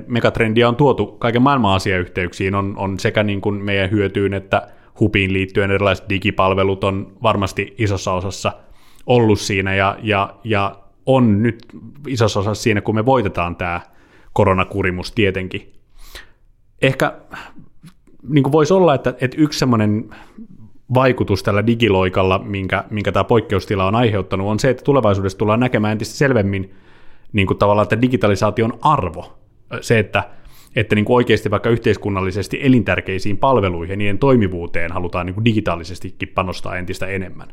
megatrendiä 0.06 0.68
on 0.68 0.76
tuotu 0.76 1.06
kaiken 1.06 1.42
maailman 1.42 1.74
asiayhteyksiin, 1.74 2.54
on, 2.54 2.74
on 2.76 2.98
sekä 2.98 3.22
niin 3.22 3.40
kuin 3.40 3.64
meidän 3.64 3.90
hyötyyn 3.90 4.34
että 4.34 4.68
hupiin 5.00 5.32
liittyen 5.32 5.70
erilaiset 5.70 6.08
digipalvelut 6.08 6.84
on 6.84 7.12
varmasti 7.22 7.74
isossa 7.78 8.12
osassa 8.12 8.52
ollut 9.06 9.40
siinä 9.40 9.74
ja, 9.74 9.96
ja, 10.02 10.34
ja 10.44 10.78
on 11.06 11.42
nyt 11.42 11.66
isossa 12.06 12.40
osassa 12.40 12.62
siinä, 12.62 12.80
kun 12.80 12.94
me 12.94 13.06
voitetaan 13.06 13.56
tämä 13.56 13.80
koronakurimus 14.32 15.12
tietenkin. 15.12 15.72
Ehkä 16.82 17.12
niin 18.28 18.42
kuin 18.42 18.52
voisi 18.52 18.74
olla, 18.74 18.94
että, 18.94 19.14
että 19.20 19.36
yksi 19.40 19.58
semmoinen 19.58 20.10
vaikutus 20.94 21.42
tällä 21.42 21.66
digiloikalla, 21.66 22.38
minkä, 22.38 22.84
minkä 22.90 23.12
tämä 23.12 23.24
poikkeustila 23.24 23.84
on 23.84 23.94
aiheuttanut, 23.94 24.46
on 24.46 24.58
se, 24.58 24.70
että 24.70 24.84
tulevaisuudessa 24.84 25.38
tullaan 25.38 25.60
näkemään 25.60 25.92
entistä 25.92 26.14
selvemmin 26.14 26.74
niin 27.32 27.46
kuin 27.46 27.58
tavallaan, 27.58 27.82
että 27.82 28.02
digitalisaation 28.02 28.72
arvo, 28.82 29.38
se, 29.80 29.98
että, 29.98 30.24
että 30.76 30.94
niin 30.94 31.04
kuin 31.04 31.14
oikeasti 31.14 31.50
vaikka 31.50 31.70
yhteiskunnallisesti 31.70 32.58
elintärkeisiin 32.62 33.38
palveluihin 33.38 33.92
ja 33.92 33.96
niiden 33.96 34.18
toimivuuteen 34.18 34.92
halutaan 34.92 35.26
niin 35.26 35.34
kuin 35.34 35.44
digitaalisestikin 35.44 36.28
panostaa 36.28 36.76
entistä 36.76 37.06
enemmän. 37.06 37.48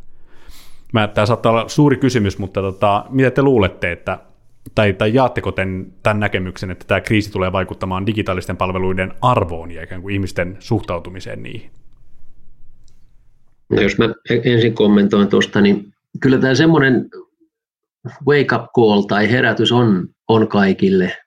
Mä, 0.93 1.08
tämä 1.08 1.25
saattaa 1.25 1.52
olla 1.52 1.67
suuri 1.67 1.97
kysymys, 1.97 2.38
mutta 2.38 2.62
tota, 2.62 3.06
mitä 3.10 3.32
te 3.32 3.41
luulette, 3.41 3.91
että, 3.91 4.19
tai, 4.75 4.93
tai 4.93 5.13
jaatteko 5.13 5.52
tämän, 5.52 5.86
tämän 6.04 6.19
näkemyksen, 6.19 6.71
että 6.71 6.86
tämä 6.88 7.02
kriisi 7.02 7.32
tulee 7.32 7.52
vaikuttamaan 7.52 8.06
digitaalisten 8.06 8.58
palveluiden 8.58 9.13
arvoon 9.21 9.71
ja 9.71 9.84
ikään 9.84 10.02
kuin 10.02 10.13
ihmisten 10.13 10.58
suhtautumiseen 10.60 11.43
niihin? 11.43 11.71
Jos 13.69 13.97
mä 13.97 14.06
ensin 14.43 14.73
kommentoin 14.73 15.28
tuosta, 15.28 15.62
niin 15.62 15.93
kyllä 16.21 16.38
tämä 16.38 16.56
semmoinen 16.56 17.10
wake 18.28 18.56
up 18.56 18.65
call 18.75 19.02
tai 19.02 19.32
herätys 19.32 19.71
on, 19.71 20.08
on 20.28 20.47
kaikille, 20.47 21.17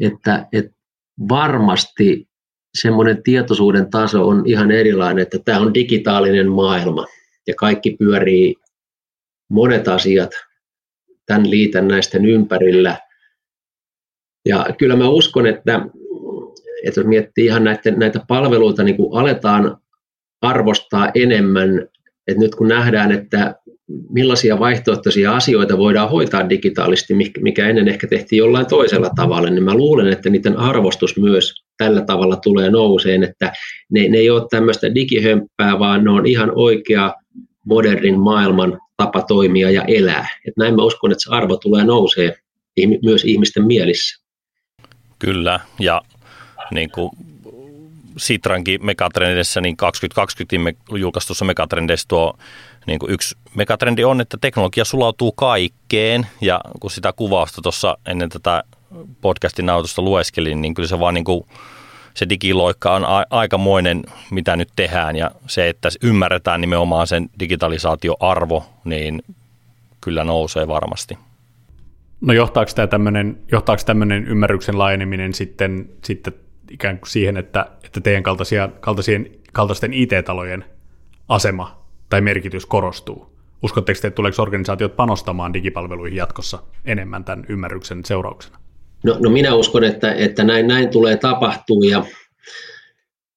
että, 0.00 0.46
että 0.52 0.72
varmasti 1.28 2.28
semmoinen 2.74 3.22
tietoisuuden 3.22 3.90
taso 3.90 4.28
on 4.28 4.42
ihan 4.46 4.70
erilainen, 4.70 5.22
että 5.22 5.38
tämä 5.44 5.60
on 5.60 5.74
digitaalinen 5.74 6.50
maailma 6.50 7.06
ja 7.46 7.54
kaikki 7.54 7.96
pyörii 7.98 8.54
monet 9.52 9.88
asiat 9.88 10.30
tämän 11.26 11.50
liitännäisten 11.50 12.24
ympärillä. 12.26 12.98
Ja 14.48 14.66
kyllä 14.78 14.96
mä 14.96 15.08
uskon, 15.08 15.46
että, 15.46 15.80
että 16.84 17.00
jos 17.00 17.06
miettii 17.06 17.44
ihan 17.44 17.64
näitä, 17.64 17.90
näitä 17.90 18.20
palveluita, 18.28 18.82
niin 18.82 18.96
kun 18.96 19.18
aletaan 19.18 19.76
arvostaa 20.40 21.10
enemmän, 21.14 21.88
että 22.26 22.40
nyt 22.40 22.54
kun 22.54 22.68
nähdään, 22.68 23.12
että 23.12 23.54
millaisia 24.10 24.58
vaihtoehtoisia 24.58 25.36
asioita 25.36 25.78
voidaan 25.78 26.10
hoitaa 26.10 26.48
digitaalisesti, 26.48 27.14
mikä 27.40 27.68
ennen 27.68 27.88
ehkä 27.88 28.06
tehtiin 28.06 28.38
jollain 28.38 28.66
toisella 28.66 29.10
tavalla, 29.16 29.50
niin 29.50 29.64
mä 29.64 29.74
luulen, 29.74 30.12
että 30.12 30.30
niiden 30.30 30.56
arvostus 30.56 31.18
myös 31.18 31.64
tällä 31.78 32.00
tavalla 32.00 32.36
tulee 32.36 32.70
nouseen, 32.70 33.22
että 33.22 33.52
ne, 33.90 34.08
ne 34.08 34.18
ei 34.18 34.30
ole 34.30 34.46
tämmöistä 34.50 34.94
digihömppää, 34.94 35.78
vaan 35.78 36.04
ne 36.04 36.10
on 36.10 36.26
ihan 36.26 36.52
oikea 36.54 37.14
modernin 37.66 38.20
maailman 38.20 38.78
tapa 39.04 39.22
toimia 39.22 39.70
ja 39.70 39.84
elää. 39.86 40.28
Et 40.48 40.54
näin 40.56 40.74
mä 40.74 40.82
uskon, 40.82 41.12
että 41.12 41.24
se 41.24 41.30
arvo 41.36 41.56
tulee 41.56 41.84
nousee 41.84 42.36
myös 43.02 43.24
ihmisten 43.24 43.64
mielissä. 43.64 44.22
Kyllä, 45.18 45.60
ja 45.78 46.02
niin 46.70 46.90
kuin 46.90 47.10
Sitrankin 48.16 48.86
megatrendissä, 48.86 49.60
niin 49.60 49.76
2020 49.76 50.82
julkaistussa 50.94 51.44
megatrendissä 51.44 52.08
tuo 52.08 52.38
niin 52.86 52.98
kuin 52.98 53.12
yksi 53.12 53.36
megatrendi 53.54 54.04
on, 54.04 54.20
että 54.20 54.38
teknologia 54.40 54.84
sulautuu 54.84 55.32
kaikkeen, 55.32 56.26
ja 56.40 56.60
kun 56.80 56.90
sitä 56.90 57.12
kuvausta 57.12 57.62
tuossa 57.62 57.98
ennen 58.06 58.28
tätä 58.28 58.64
podcastin 59.20 59.66
nautusta 59.66 60.02
lueskelin, 60.02 60.62
niin 60.62 60.74
kyllä 60.74 60.88
se 60.88 61.00
vaan 61.00 61.14
niin 61.14 61.24
kuin, 61.24 61.44
se 62.14 62.28
digiloikka 62.28 62.94
on 62.94 63.04
a- 63.04 63.26
aikamoinen, 63.30 64.04
mitä 64.30 64.56
nyt 64.56 64.68
tehdään, 64.76 65.16
ja 65.16 65.30
se, 65.46 65.68
että 65.68 65.88
ymmärretään 66.02 66.60
nimenomaan 66.60 67.06
sen 67.06 67.30
digitalisaatioarvo, 67.40 68.64
niin 68.84 69.22
kyllä 70.00 70.24
nousee 70.24 70.68
varmasti. 70.68 71.18
No 72.20 72.32
johtaako 72.32 72.72
tämä 72.74 72.86
tämmöinen, 72.86 73.38
johtaako 73.52 73.82
tämmöinen 73.86 74.28
ymmärryksen 74.28 74.78
laajeneminen 74.78 75.34
sitten, 75.34 75.88
sitten 76.04 76.34
ikään 76.70 76.98
kuin 76.98 77.10
siihen, 77.10 77.36
että, 77.36 77.66
että 77.84 78.00
teidän 78.00 78.22
kaltaisia, 78.22 78.68
kaltaisien, 78.80 79.30
kaltaisten 79.52 79.94
IT-talojen 79.94 80.64
asema 81.28 81.82
tai 82.08 82.20
merkitys 82.20 82.66
korostuu? 82.66 83.32
Uskotteko 83.62 84.00
te, 84.00 84.08
että 84.08 84.16
tuleeko 84.16 84.42
organisaatiot 84.42 84.96
panostamaan 84.96 85.52
digipalveluihin 85.52 86.16
jatkossa 86.16 86.58
enemmän 86.84 87.24
tämän 87.24 87.44
ymmärryksen 87.48 88.04
seurauksena? 88.04 88.61
No, 89.04 89.16
no 89.20 89.30
minä 89.30 89.54
uskon, 89.54 89.84
että, 89.84 90.12
että 90.12 90.44
näin, 90.44 90.66
näin 90.66 90.88
tulee 90.88 91.16
tapahtua 91.16 91.84
ja 91.90 92.04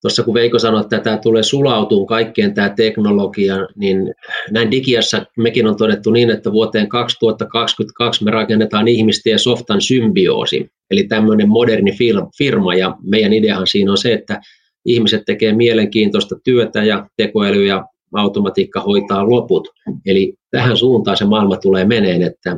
tuossa 0.02 0.24
kun 0.24 0.34
Veiko 0.34 0.60
sanoi, 0.60 0.82
että 0.82 1.00
tämä 1.00 1.18
tulee 1.18 1.44
sulautuun 1.44 2.08
kaikkeen 2.08 2.54
tämä 2.54 2.70
teknologia, 2.70 3.56
niin 3.76 4.14
näin 4.52 4.72
digiassa 4.72 5.26
mekin 5.38 5.68
on 5.68 5.78
todettu 5.78 6.12
niin, 6.12 6.30
että 6.30 6.52
vuoteen 6.52 6.90
2022 6.90 8.24
me 8.24 8.32
rakennetaan 8.32 8.88
ihmisten 8.88 9.32
ja 9.32 9.40
softan 9.40 9.82
symbioosi, 9.82 10.70
eli 10.92 11.04
tämmöinen 11.04 11.50
moderni 11.50 11.92
firma, 12.38 12.76
ja 12.76 12.98
meidän 13.04 13.34
ideahan 13.34 13.68
siinä 13.68 13.92
on 13.92 13.98
se, 13.98 14.14
että 14.14 14.42
ihmiset 14.86 15.22
tekee 15.26 15.54
mielenkiintoista 15.54 16.36
työtä 16.44 16.84
ja 16.84 17.08
tekoäly 17.18 17.66
ja 17.66 17.86
automatiikka 18.14 18.82
hoitaa 18.82 19.30
loput. 19.30 19.68
Eli 20.06 20.34
tähän 20.52 20.78
suuntaan 20.78 21.18
se 21.18 21.26
maailma 21.26 21.58
tulee 21.58 21.86
meneen, 21.86 22.22
että 22.22 22.58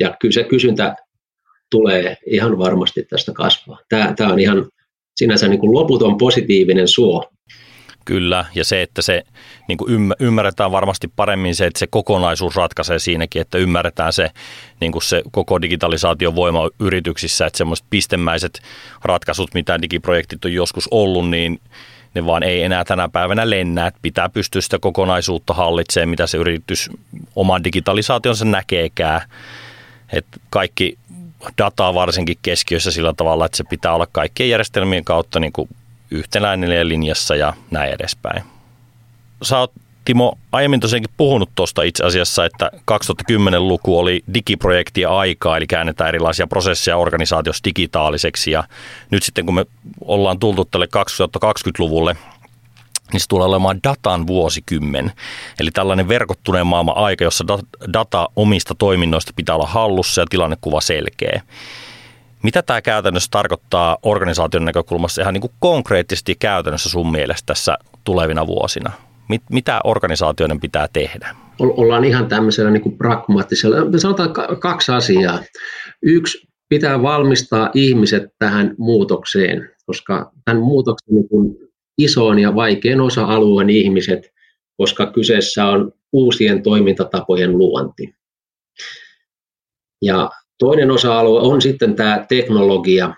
ja 0.00 0.16
kyllä 0.20 0.32
se 0.32 0.44
kysyntä 0.44 0.96
tulee 1.74 2.16
ihan 2.26 2.58
varmasti 2.58 3.02
tästä 3.02 3.32
kasvaa. 3.32 3.78
Tämä, 3.88 4.14
tämä 4.16 4.32
on 4.32 4.38
ihan 4.38 4.66
sinänsä 5.16 5.48
niin 5.48 5.60
kuin 5.60 5.74
loputon 5.74 6.18
positiivinen 6.18 6.88
suo. 6.88 7.30
Kyllä, 8.04 8.44
ja 8.54 8.64
se, 8.64 8.82
että 8.82 9.02
se 9.02 9.22
niin 9.68 9.78
kuin 9.78 10.14
ymmärretään 10.20 10.72
varmasti 10.72 11.08
paremmin 11.16 11.54
se, 11.54 11.66
että 11.66 11.78
se 11.78 11.86
kokonaisuus 11.86 12.56
ratkaisee 12.56 12.98
siinäkin, 12.98 13.42
että 13.42 13.58
ymmärretään 13.58 14.12
se, 14.12 14.30
niin 14.80 14.92
kuin 14.92 15.02
se 15.02 15.22
koko 15.32 15.62
digitalisaation 15.62 16.36
voima 16.36 16.70
yrityksissä, 16.80 17.46
että 17.46 17.56
semmoiset 17.58 17.86
pistemäiset 17.90 18.62
ratkaisut, 19.04 19.54
mitä 19.54 19.82
digiprojektit 19.82 20.44
on 20.44 20.52
joskus 20.52 20.88
ollut, 20.90 21.30
niin 21.30 21.60
ne 22.14 22.26
vaan 22.26 22.42
ei 22.42 22.62
enää 22.62 22.84
tänä 22.84 23.08
päivänä 23.08 23.50
lennä, 23.50 23.86
että 23.86 24.00
pitää 24.02 24.28
pystyä 24.28 24.60
sitä 24.60 24.78
kokonaisuutta 24.78 25.54
hallitsemaan, 25.54 26.08
mitä 26.08 26.26
se 26.26 26.38
yritys 26.38 26.90
oman 27.36 27.64
digitalisaationsa 27.64 28.44
näkeekään. 28.44 29.20
Että 30.12 30.40
kaikki 30.50 30.98
dataa 31.58 31.94
varsinkin 31.94 32.36
keskiössä 32.42 32.90
sillä 32.90 33.12
tavalla, 33.16 33.46
että 33.46 33.56
se 33.56 33.64
pitää 33.64 33.94
olla 33.94 34.06
kaikkien 34.12 34.50
järjestelmien 34.50 35.04
kautta 35.04 35.40
niin 35.40 35.52
kuin 35.52 35.68
yhtenäinen 36.10 36.70
ja 36.70 36.88
linjassa 36.88 37.36
ja 37.36 37.52
näin 37.70 37.92
edespäin. 37.92 38.42
Sä 39.42 39.58
oot 39.58 39.72
Timo 40.04 40.38
aiemmin 40.52 40.80
tosiaankin 40.80 41.14
puhunut 41.16 41.50
tuosta 41.54 41.82
itse 41.82 42.04
asiassa, 42.04 42.44
että 42.44 42.70
2010-luku 42.74 43.98
oli 43.98 44.24
digiprojektia 44.34 45.10
aikaa, 45.10 45.56
eli 45.56 45.66
käännetään 45.66 46.08
erilaisia 46.08 46.46
prosesseja 46.46 46.96
organisaatiossa 46.96 47.64
digitaaliseksi. 47.64 48.50
Ja 48.50 48.64
nyt 49.10 49.22
sitten 49.22 49.46
kun 49.46 49.54
me 49.54 49.66
ollaan 50.00 50.38
tultu 50.38 50.64
tälle 50.64 50.88
2020-luvulle, 50.96 52.16
niin 53.14 53.20
se 53.20 53.28
tulee 53.28 53.46
olemaan 53.46 53.80
datan 53.84 54.26
vuosikymmen. 54.26 55.12
Eli 55.60 55.70
tällainen 55.70 56.08
verkottuneen 56.08 56.66
maailman 56.66 56.96
aika, 56.96 57.24
jossa 57.24 57.44
data 57.92 58.28
omista 58.36 58.74
toiminnoista 58.78 59.32
pitää 59.36 59.54
olla 59.54 59.66
hallussa 59.66 60.20
ja 60.20 60.26
tilannekuva 60.30 60.80
selkeä. 60.80 61.42
Mitä 62.42 62.62
tämä 62.62 62.82
käytännössä 62.82 63.28
tarkoittaa 63.30 63.98
organisaation 64.02 64.64
näkökulmassa 64.64 65.22
ihan 65.22 65.34
niin 65.34 65.40
kuin 65.40 65.52
konkreettisesti 65.58 66.34
käytännössä 66.38 66.88
sun 66.88 67.10
mielestä 67.10 67.46
tässä 67.46 67.78
tulevina 68.04 68.46
vuosina? 68.46 68.92
Mit, 69.28 69.42
mitä 69.50 69.80
organisaatioiden 69.84 70.60
pitää 70.60 70.88
tehdä? 70.92 71.36
Ollaan 71.58 72.04
ihan 72.04 72.28
tämmöisellä 72.28 72.70
niin 72.70 72.82
kuin 72.82 72.98
pragmaattisella. 72.98 73.76
Sanotaan 73.98 74.30
kaksi 74.60 74.92
asiaa. 74.92 75.38
Yksi, 76.02 76.48
pitää 76.68 77.02
valmistaa 77.02 77.70
ihmiset 77.74 78.22
tähän 78.38 78.74
muutokseen, 78.78 79.70
koska 79.86 80.32
tämän 80.44 80.62
muutoksen 80.62 81.14
niin 81.14 81.28
kuin 81.28 81.56
isoon 81.98 82.38
ja 82.38 82.54
vaikean 82.54 83.00
osa-alueen 83.00 83.70
ihmiset, 83.70 84.32
koska 84.76 85.12
kyseessä 85.12 85.66
on 85.66 85.92
uusien 86.12 86.62
toimintatapojen 86.62 87.58
luonti. 87.58 88.14
Ja 90.02 90.30
toinen 90.58 90.90
osa-alue 90.90 91.40
on 91.40 91.62
sitten 91.62 91.94
tämä 91.94 92.24
teknologia, 92.28 93.14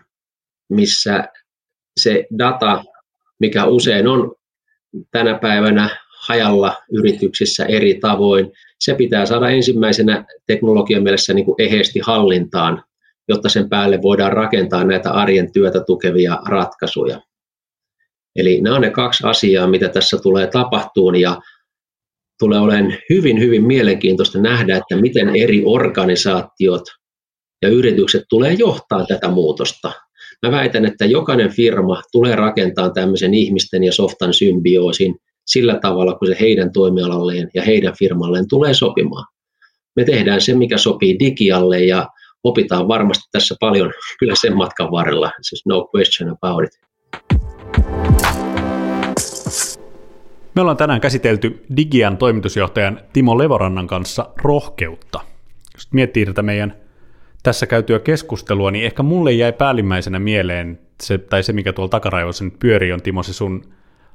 missä 0.69 1.29
se 2.01 2.27
data, 2.39 2.85
mikä 3.41 3.65
usein 3.65 4.07
on 4.07 4.35
tänä 5.11 5.39
päivänä 5.39 5.91
hajalla 6.29 6.77
yrityksissä 6.93 7.65
eri 7.65 7.95
tavoin, 7.95 8.53
se 8.81 8.95
pitää 8.95 9.27
saada 9.27 9.51
ensimmäisenä 9.51 10.25
teknologian 10.47 11.03
mielessä 11.03 11.35
niin 11.35 11.45
kuin 11.45 11.55
eheesti 11.59 12.01
hallintaan, 12.03 12.85
jotta 13.29 13.49
sen 13.49 13.69
päälle 13.69 14.03
voidaan 14.03 14.33
rakentaa 14.33 14.85
näitä 14.85 15.11
arjen 15.11 15.53
työtä 15.53 15.81
tukevia 15.81 16.39
ratkaisuja. 16.49 17.21
Eli 18.37 18.61
nämä 18.61 18.77
on 18.77 18.83
ne 18.83 18.91
kaksi 18.91 19.25
asiaa, 19.27 19.67
mitä 19.67 19.89
tässä 19.89 20.17
tulee 20.23 20.47
tapahtuun 20.47 21.17
ja 21.17 21.41
tulee 22.39 22.59
olemaan 22.59 22.95
hyvin, 23.11 23.41
hyvin 23.41 23.65
mielenkiintoista 23.65 24.41
nähdä, 24.41 24.77
että 24.77 24.97
miten 24.97 25.37
eri 25.37 25.63
organisaatiot 25.65 26.83
ja 27.63 27.69
yritykset 27.69 28.23
tulee 28.29 28.53
johtaa 28.53 29.07
tätä 29.07 29.29
muutosta. 29.29 29.93
Mä 30.43 30.51
väitän, 30.51 30.85
että 30.85 31.05
jokainen 31.05 31.51
firma 31.51 32.03
tulee 32.13 32.37
rakentamaan 32.37 32.95
tämmöisen 32.95 33.35
ihmisten 33.35 33.85
ja 33.85 33.93
softan 33.93 34.35
symbioosin 34.35 35.15
sillä 35.47 35.79
tavalla, 35.83 36.15
kun 36.15 36.29
se 36.29 36.37
heidän 36.41 36.73
toimialalleen 36.73 37.51
ja 37.55 37.63
heidän 37.63 37.95
firmalleen 37.99 38.49
tulee 38.49 38.75
sopimaan. 38.75 39.25
Me 39.97 40.05
tehdään 40.05 40.41
se, 40.41 40.55
mikä 40.55 40.79
sopii 40.79 41.19
digialle 41.19 41.85
ja 41.85 42.09
opitaan 42.45 42.89
varmasti 42.89 43.25
tässä 43.33 43.55
paljon 43.61 43.93
kyllä 44.21 44.35
sen 44.41 44.57
matkan 44.57 44.91
varrella. 44.91 45.31
Siis 45.43 45.63
no 45.67 45.89
question 45.97 46.31
about 46.31 46.65
it. 46.65 46.87
Me 50.55 50.61
ollaan 50.61 50.77
tänään 50.77 51.01
käsitelty 51.01 51.65
Digian 51.77 52.17
toimitusjohtajan 52.17 53.01
Timo 53.13 53.39
Levorannan 53.39 53.87
kanssa 53.87 54.29
rohkeutta. 54.37 55.21
Jos 55.75 55.93
miettii 55.93 56.27
tätä 56.27 56.43
meidän 56.43 56.75
tässä 57.43 57.67
käytyä 57.67 57.99
keskustelua, 57.99 58.71
niin 58.71 58.85
ehkä 58.85 59.03
mulle 59.03 59.33
jäi 59.33 59.53
päällimmäisenä 59.53 60.19
mieleen 60.19 60.79
se, 61.03 61.19
tai 61.19 61.43
se, 61.43 61.53
mikä 61.53 61.73
tuolla 61.73 61.89
takaraivossa 61.89 62.45
nyt 62.45 62.59
pyörii, 62.59 62.93
on 62.93 63.03
Timo 63.03 63.23
se 63.23 63.33
sun 63.33 63.65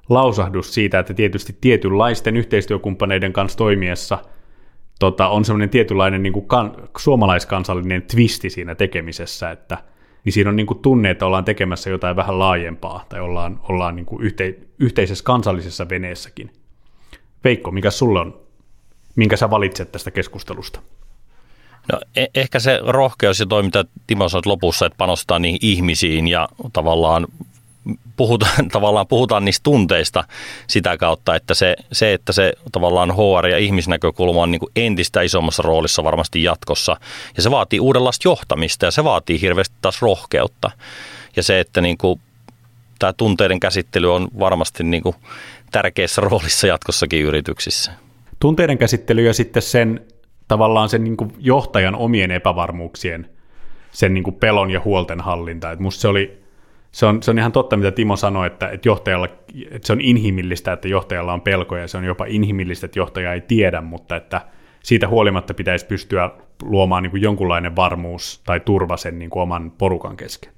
lausahdus 0.10 0.74
siitä, 0.74 1.00
että 1.00 1.14
tietysti 1.14 1.58
tietynlaisten 1.62 2.38
yhteistyökumppaneiden 2.38 3.34
kanssa 3.34 3.58
toimiessa 3.58 4.18
tota, 5.00 5.28
on 5.28 5.46
semmoinen 5.46 5.70
tietynlainen 5.70 6.24
niin 6.24 6.34
kuin 6.34 6.48
kan, 6.48 6.76
suomalaiskansallinen 6.98 8.02
twisti 8.02 8.50
siinä 8.50 8.76
tekemisessä, 8.76 9.52
että 9.52 9.78
niin 10.24 10.34
siinä 10.34 10.50
on 10.50 10.56
niin 10.56 10.68
kuin 10.68 10.80
tunne, 10.80 11.10
että 11.10 11.26
ollaan 11.26 11.46
tekemässä 11.46 11.90
jotain 11.90 12.16
vähän 12.16 12.40
laajempaa, 12.40 13.06
tai 13.10 13.20
ollaan, 13.20 13.60
ollaan 13.70 13.96
niin 13.96 14.06
kuin 14.06 14.24
yhte, 14.24 14.56
yhteisessä 14.80 15.24
kansallisessa 15.24 15.90
veneessäkin. 15.90 16.52
Veikko, 17.44 17.72
mikä 17.72 17.92
sulle 17.92 18.20
on, 18.20 18.42
minkä 19.16 19.38
sä 19.38 19.50
valitset 19.50 19.92
tästä 19.92 20.12
keskustelusta? 20.12 20.82
No, 21.92 22.00
e- 22.16 22.26
ehkä 22.36 22.60
se 22.60 22.80
rohkeus 22.88 23.40
ja 23.40 23.46
toiminta, 23.46 23.86
Timo 24.08 24.30
sanoit 24.30 24.46
lopussa, 24.46 24.86
että 24.86 24.98
panostaa 24.98 25.40
niihin 25.40 25.60
ihmisiin 25.62 26.28
ja 26.28 26.50
tavallaan 26.74 27.28
puhutaan, 28.16 28.70
tavallaan 28.72 29.08
puhutaan 29.08 29.46
niistä 29.46 29.64
tunteista 29.64 30.24
sitä 30.68 30.98
kautta, 30.98 31.36
että 31.36 31.54
se, 31.54 31.76
se 31.92 32.14
että 32.14 32.34
se 32.34 32.54
tavallaan 32.72 33.14
HR 33.14 33.48
ja 33.48 33.58
ihmisnäkökulma 33.58 34.42
on 34.42 34.52
niin 34.52 34.60
kuin 34.60 34.72
entistä 34.76 35.22
isommassa 35.22 35.64
roolissa 35.64 36.04
varmasti 36.04 36.44
jatkossa. 36.44 36.98
Ja 37.38 37.44
se 37.44 37.52
vaatii 37.52 37.80
uudenlaista 37.80 38.28
johtamista 38.28 38.86
ja 38.86 38.92
se 38.92 39.04
vaatii 39.04 39.42
hirveästi 39.42 39.76
taas 39.82 40.02
rohkeutta. 40.02 40.72
Ja 41.36 41.44
se, 41.44 41.60
että 41.60 41.82
niin 41.82 41.98
kuin, 41.98 42.20
tämä 43.00 43.14
tunteiden 43.14 43.60
käsittely 43.60 44.14
on 44.14 44.28
varmasti 44.40 44.84
niin 44.84 45.04
kuin 45.04 45.16
tärkeässä 45.72 46.22
roolissa 46.32 46.68
jatkossakin 46.68 47.22
yrityksissä. 47.22 47.92
Tunteiden 48.40 48.78
käsittely 48.78 49.26
ja 49.26 49.34
sitten 49.34 49.64
sen 49.64 50.06
tavallaan 50.48 50.90
sen 50.90 51.04
niin 51.04 51.18
kuin 51.18 51.34
johtajan 51.40 51.96
omien 51.96 52.32
epävarmuuksien, 52.32 53.30
sen 53.92 54.14
niin 54.14 54.24
kuin 54.24 54.36
pelon 54.36 54.72
ja 54.72 54.82
huolten 54.86 55.22
hallinta. 55.22 55.72
Et 55.72 55.80
musta 55.80 56.02
se 56.02 56.08
oli 56.08 56.42
se 56.92 57.06
on, 57.06 57.24
se 57.24 57.32
on 57.32 57.40
ihan 57.40 57.52
totta, 57.52 57.78
mitä 57.78 57.92
Timo 57.92 58.16
sanoi, 58.16 58.48
että, 58.48 58.70
että, 58.70 58.90
johtajalla, 58.90 59.28
että 59.72 59.88
se 59.88 59.94
on 59.94 60.02
inhimillistä, 60.02 60.74
että 60.74 60.88
johtajalla 60.88 61.34
on 61.34 61.42
pelkoja, 61.42 61.88
se 61.88 61.98
on 61.98 62.04
jopa 62.04 62.26
inhimillistä, 62.26 62.86
että 62.86 63.00
johtaja 63.00 63.34
ei 63.34 63.42
tiedä, 63.42 63.82
mutta 63.82 64.16
että 64.16 64.42
siitä 64.84 65.08
huolimatta 65.08 65.54
pitäisi 65.54 65.86
pystyä 65.86 66.30
luomaan 66.64 67.04
niin 67.04 67.12
kuin 67.12 67.22
jonkunlainen 67.22 67.76
varmuus 67.76 68.42
tai 68.46 68.60
turva 68.60 68.98
sen 68.98 69.20
niin 69.20 69.30
kuin 69.30 69.44
oman 69.44 69.72
porukan 69.72 70.18
kesken. 70.18 70.54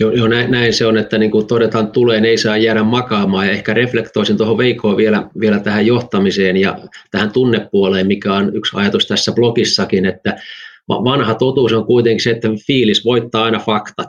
Joo, 0.00 0.10
joo 0.10 0.28
näin, 0.28 0.50
näin 0.50 0.72
se 0.72 0.86
on, 0.86 0.98
että 0.98 1.18
niin 1.18 1.30
kuin 1.30 1.46
todetaan 1.46 1.92
tuleen, 1.92 2.24
ei 2.24 2.38
saa 2.38 2.56
jäädä 2.56 2.82
makaamaan. 2.82 3.46
Ja 3.46 3.52
ehkä 3.52 3.74
reflektoisin 3.74 4.36
tuohon 4.36 4.58
Veikoon 4.58 4.96
vielä, 4.96 5.30
vielä 5.40 5.60
tähän 5.60 5.86
johtamiseen 5.86 6.56
ja 6.56 6.78
tähän 7.10 7.32
tunnepuoleen, 7.32 8.06
mikä 8.06 8.34
on 8.34 8.56
yksi 8.56 8.76
ajatus 8.76 9.06
tässä 9.06 9.32
blogissakin, 9.32 10.06
että 10.06 10.36
vanha 10.88 11.34
totuus 11.34 11.72
on 11.72 11.86
kuitenkin 11.86 12.22
se, 12.22 12.30
että 12.30 12.48
fiilis 12.66 13.04
voittaa 13.04 13.44
aina 13.44 13.58
faktat 13.58 14.08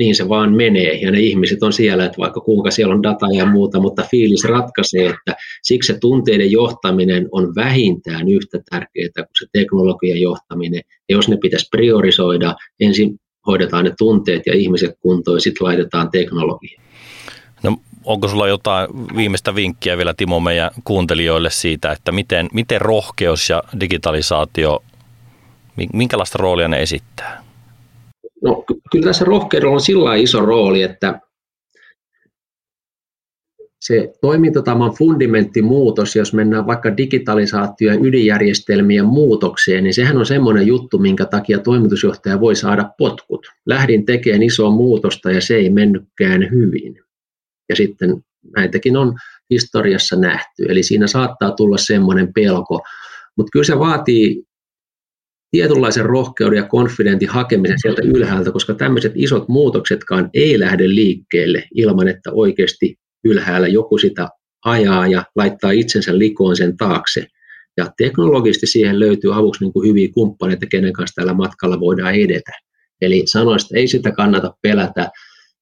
niin 0.00 0.14
se 0.14 0.28
vaan 0.28 0.52
menee 0.52 0.92
ja 0.92 1.10
ne 1.10 1.20
ihmiset 1.20 1.62
on 1.62 1.72
siellä, 1.72 2.04
että 2.04 2.18
vaikka 2.18 2.40
kuinka 2.40 2.70
siellä 2.70 2.94
on 2.94 3.02
dataa 3.02 3.28
ja 3.36 3.46
muuta, 3.46 3.80
mutta 3.80 4.06
fiilis 4.10 4.44
ratkaisee, 4.44 5.06
että 5.06 5.36
siksi 5.62 5.92
se 5.92 5.98
tunteiden 5.98 6.50
johtaminen 6.50 7.28
on 7.32 7.54
vähintään 7.54 8.28
yhtä 8.28 8.58
tärkeää 8.70 9.08
kuin 9.14 9.38
se 9.38 9.46
teknologian 9.52 10.20
johtaminen. 10.20 10.82
Ja 11.08 11.16
jos 11.16 11.28
ne 11.28 11.36
pitäisi 11.42 11.68
priorisoida, 11.70 12.54
ensin 12.80 13.18
hoidetaan 13.46 13.84
ne 13.84 13.92
tunteet 13.98 14.42
ja 14.46 14.54
ihmiset 14.56 14.90
kuntoon 15.00 15.36
ja 15.36 15.40
sitten 15.40 15.66
laitetaan 15.66 16.10
teknologia. 16.10 16.80
No, 17.62 17.76
onko 18.04 18.28
sulla 18.28 18.48
jotain 18.48 18.88
viimeistä 19.16 19.54
vinkkiä 19.54 19.96
vielä 19.96 20.14
Timo 20.14 20.40
meidän 20.40 20.70
kuuntelijoille 20.84 21.50
siitä, 21.50 21.92
että 21.92 22.12
miten, 22.12 22.48
miten 22.52 22.80
rohkeus 22.80 23.50
ja 23.50 23.62
digitalisaatio, 23.80 24.82
minkälaista 25.92 26.38
roolia 26.38 26.68
ne 26.68 26.82
esittää? 26.82 27.49
No, 28.42 28.64
kyllä 28.92 29.04
tässä 29.04 29.24
rohkeudella 29.24 29.74
on 29.74 29.80
sillä 29.80 30.14
iso 30.14 30.40
rooli, 30.40 30.82
että 30.82 31.20
se 33.80 34.12
toimintataman 34.20 34.92
fundamenttimuutos, 34.92 36.16
jos 36.16 36.34
mennään 36.34 36.66
vaikka 36.66 36.96
digitalisaatio- 36.96 37.92
ja 37.92 37.98
ydinjärjestelmien 38.02 39.06
muutokseen, 39.06 39.84
niin 39.84 39.94
sehän 39.94 40.16
on 40.16 40.26
semmoinen 40.26 40.66
juttu, 40.66 40.98
minkä 40.98 41.24
takia 41.24 41.58
toimitusjohtaja 41.58 42.40
voi 42.40 42.56
saada 42.56 42.90
potkut. 42.98 43.46
Lähdin 43.66 44.06
tekemään 44.06 44.42
isoa 44.42 44.70
muutosta 44.70 45.30
ja 45.30 45.40
se 45.40 45.54
ei 45.54 45.70
mennytkään 45.70 46.50
hyvin. 46.50 47.00
Ja 47.68 47.76
sitten 47.76 48.24
näitäkin 48.56 48.96
on 48.96 49.14
historiassa 49.50 50.16
nähty. 50.16 50.64
Eli 50.68 50.82
siinä 50.82 51.06
saattaa 51.06 51.50
tulla 51.50 51.76
semmoinen 51.76 52.32
pelko. 52.32 52.82
Mutta 53.36 53.50
kyllä 53.52 53.64
se 53.64 53.78
vaatii 53.78 54.44
tietynlaisen 55.50 56.04
rohkeuden 56.04 56.56
ja 56.56 56.66
konfidentin 56.66 57.28
hakemisen 57.28 57.78
sieltä 57.80 58.02
ylhäältä, 58.04 58.52
koska 58.52 58.74
tämmöiset 58.74 59.12
isot 59.14 59.48
muutoksetkaan 59.48 60.30
ei 60.34 60.60
lähde 60.60 60.88
liikkeelle 60.88 61.64
ilman, 61.74 62.08
että 62.08 62.32
oikeasti 62.32 62.96
ylhäällä 63.24 63.68
joku 63.68 63.98
sitä 63.98 64.28
ajaa 64.64 65.06
ja 65.06 65.24
laittaa 65.36 65.70
itsensä 65.70 66.18
likoon 66.18 66.56
sen 66.56 66.76
taakse. 66.76 67.26
Ja 67.76 67.92
teknologisesti 67.96 68.66
siihen 68.66 69.00
löytyy 69.00 69.34
avuksi 69.34 69.64
niin 69.64 69.72
kuin 69.72 69.88
hyviä 69.88 70.08
kumppaneita, 70.14 70.66
kenen 70.66 70.92
kanssa 70.92 71.14
tällä 71.14 71.34
matkalla 71.34 71.80
voidaan 71.80 72.14
edetä. 72.14 72.52
Eli 73.00 73.22
sanoisin, 73.26 73.66
että 73.66 73.78
ei 73.78 73.86
sitä 73.86 74.12
kannata 74.12 74.54
pelätä, 74.62 75.10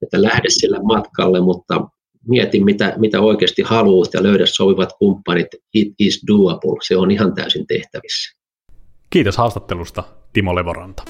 että 0.03 0.23
lähde 0.23 0.49
sille 0.49 0.79
matkalle, 0.83 1.41
mutta 1.41 1.89
mieti, 2.29 2.65
mitä, 2.65 2.95
mitä 2.97 3.21
oikeasti 3.21 3.63
haluat 3.63 4.15
ja 4.15 4.23
löydä 4.23 4.47
sopivat 4.47 4.93
kumppanit. 4.99 5.47
It 5.75 5.89
is 5.99 6.23
doable. 6.27 6.79
Se 6.83 6.97
on 6.97 7.11
ihan 7.11 7.35
täysin 7.35 7.67
tehtävissä. 7.67 8.38
Kiitos 9.11 9.39
haastattelusta, 9.39 10.05
Timo 10.33 10.55
Levoranta. 10.55 11.03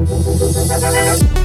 Thank 0.00 1.34
you. 1.34 1.39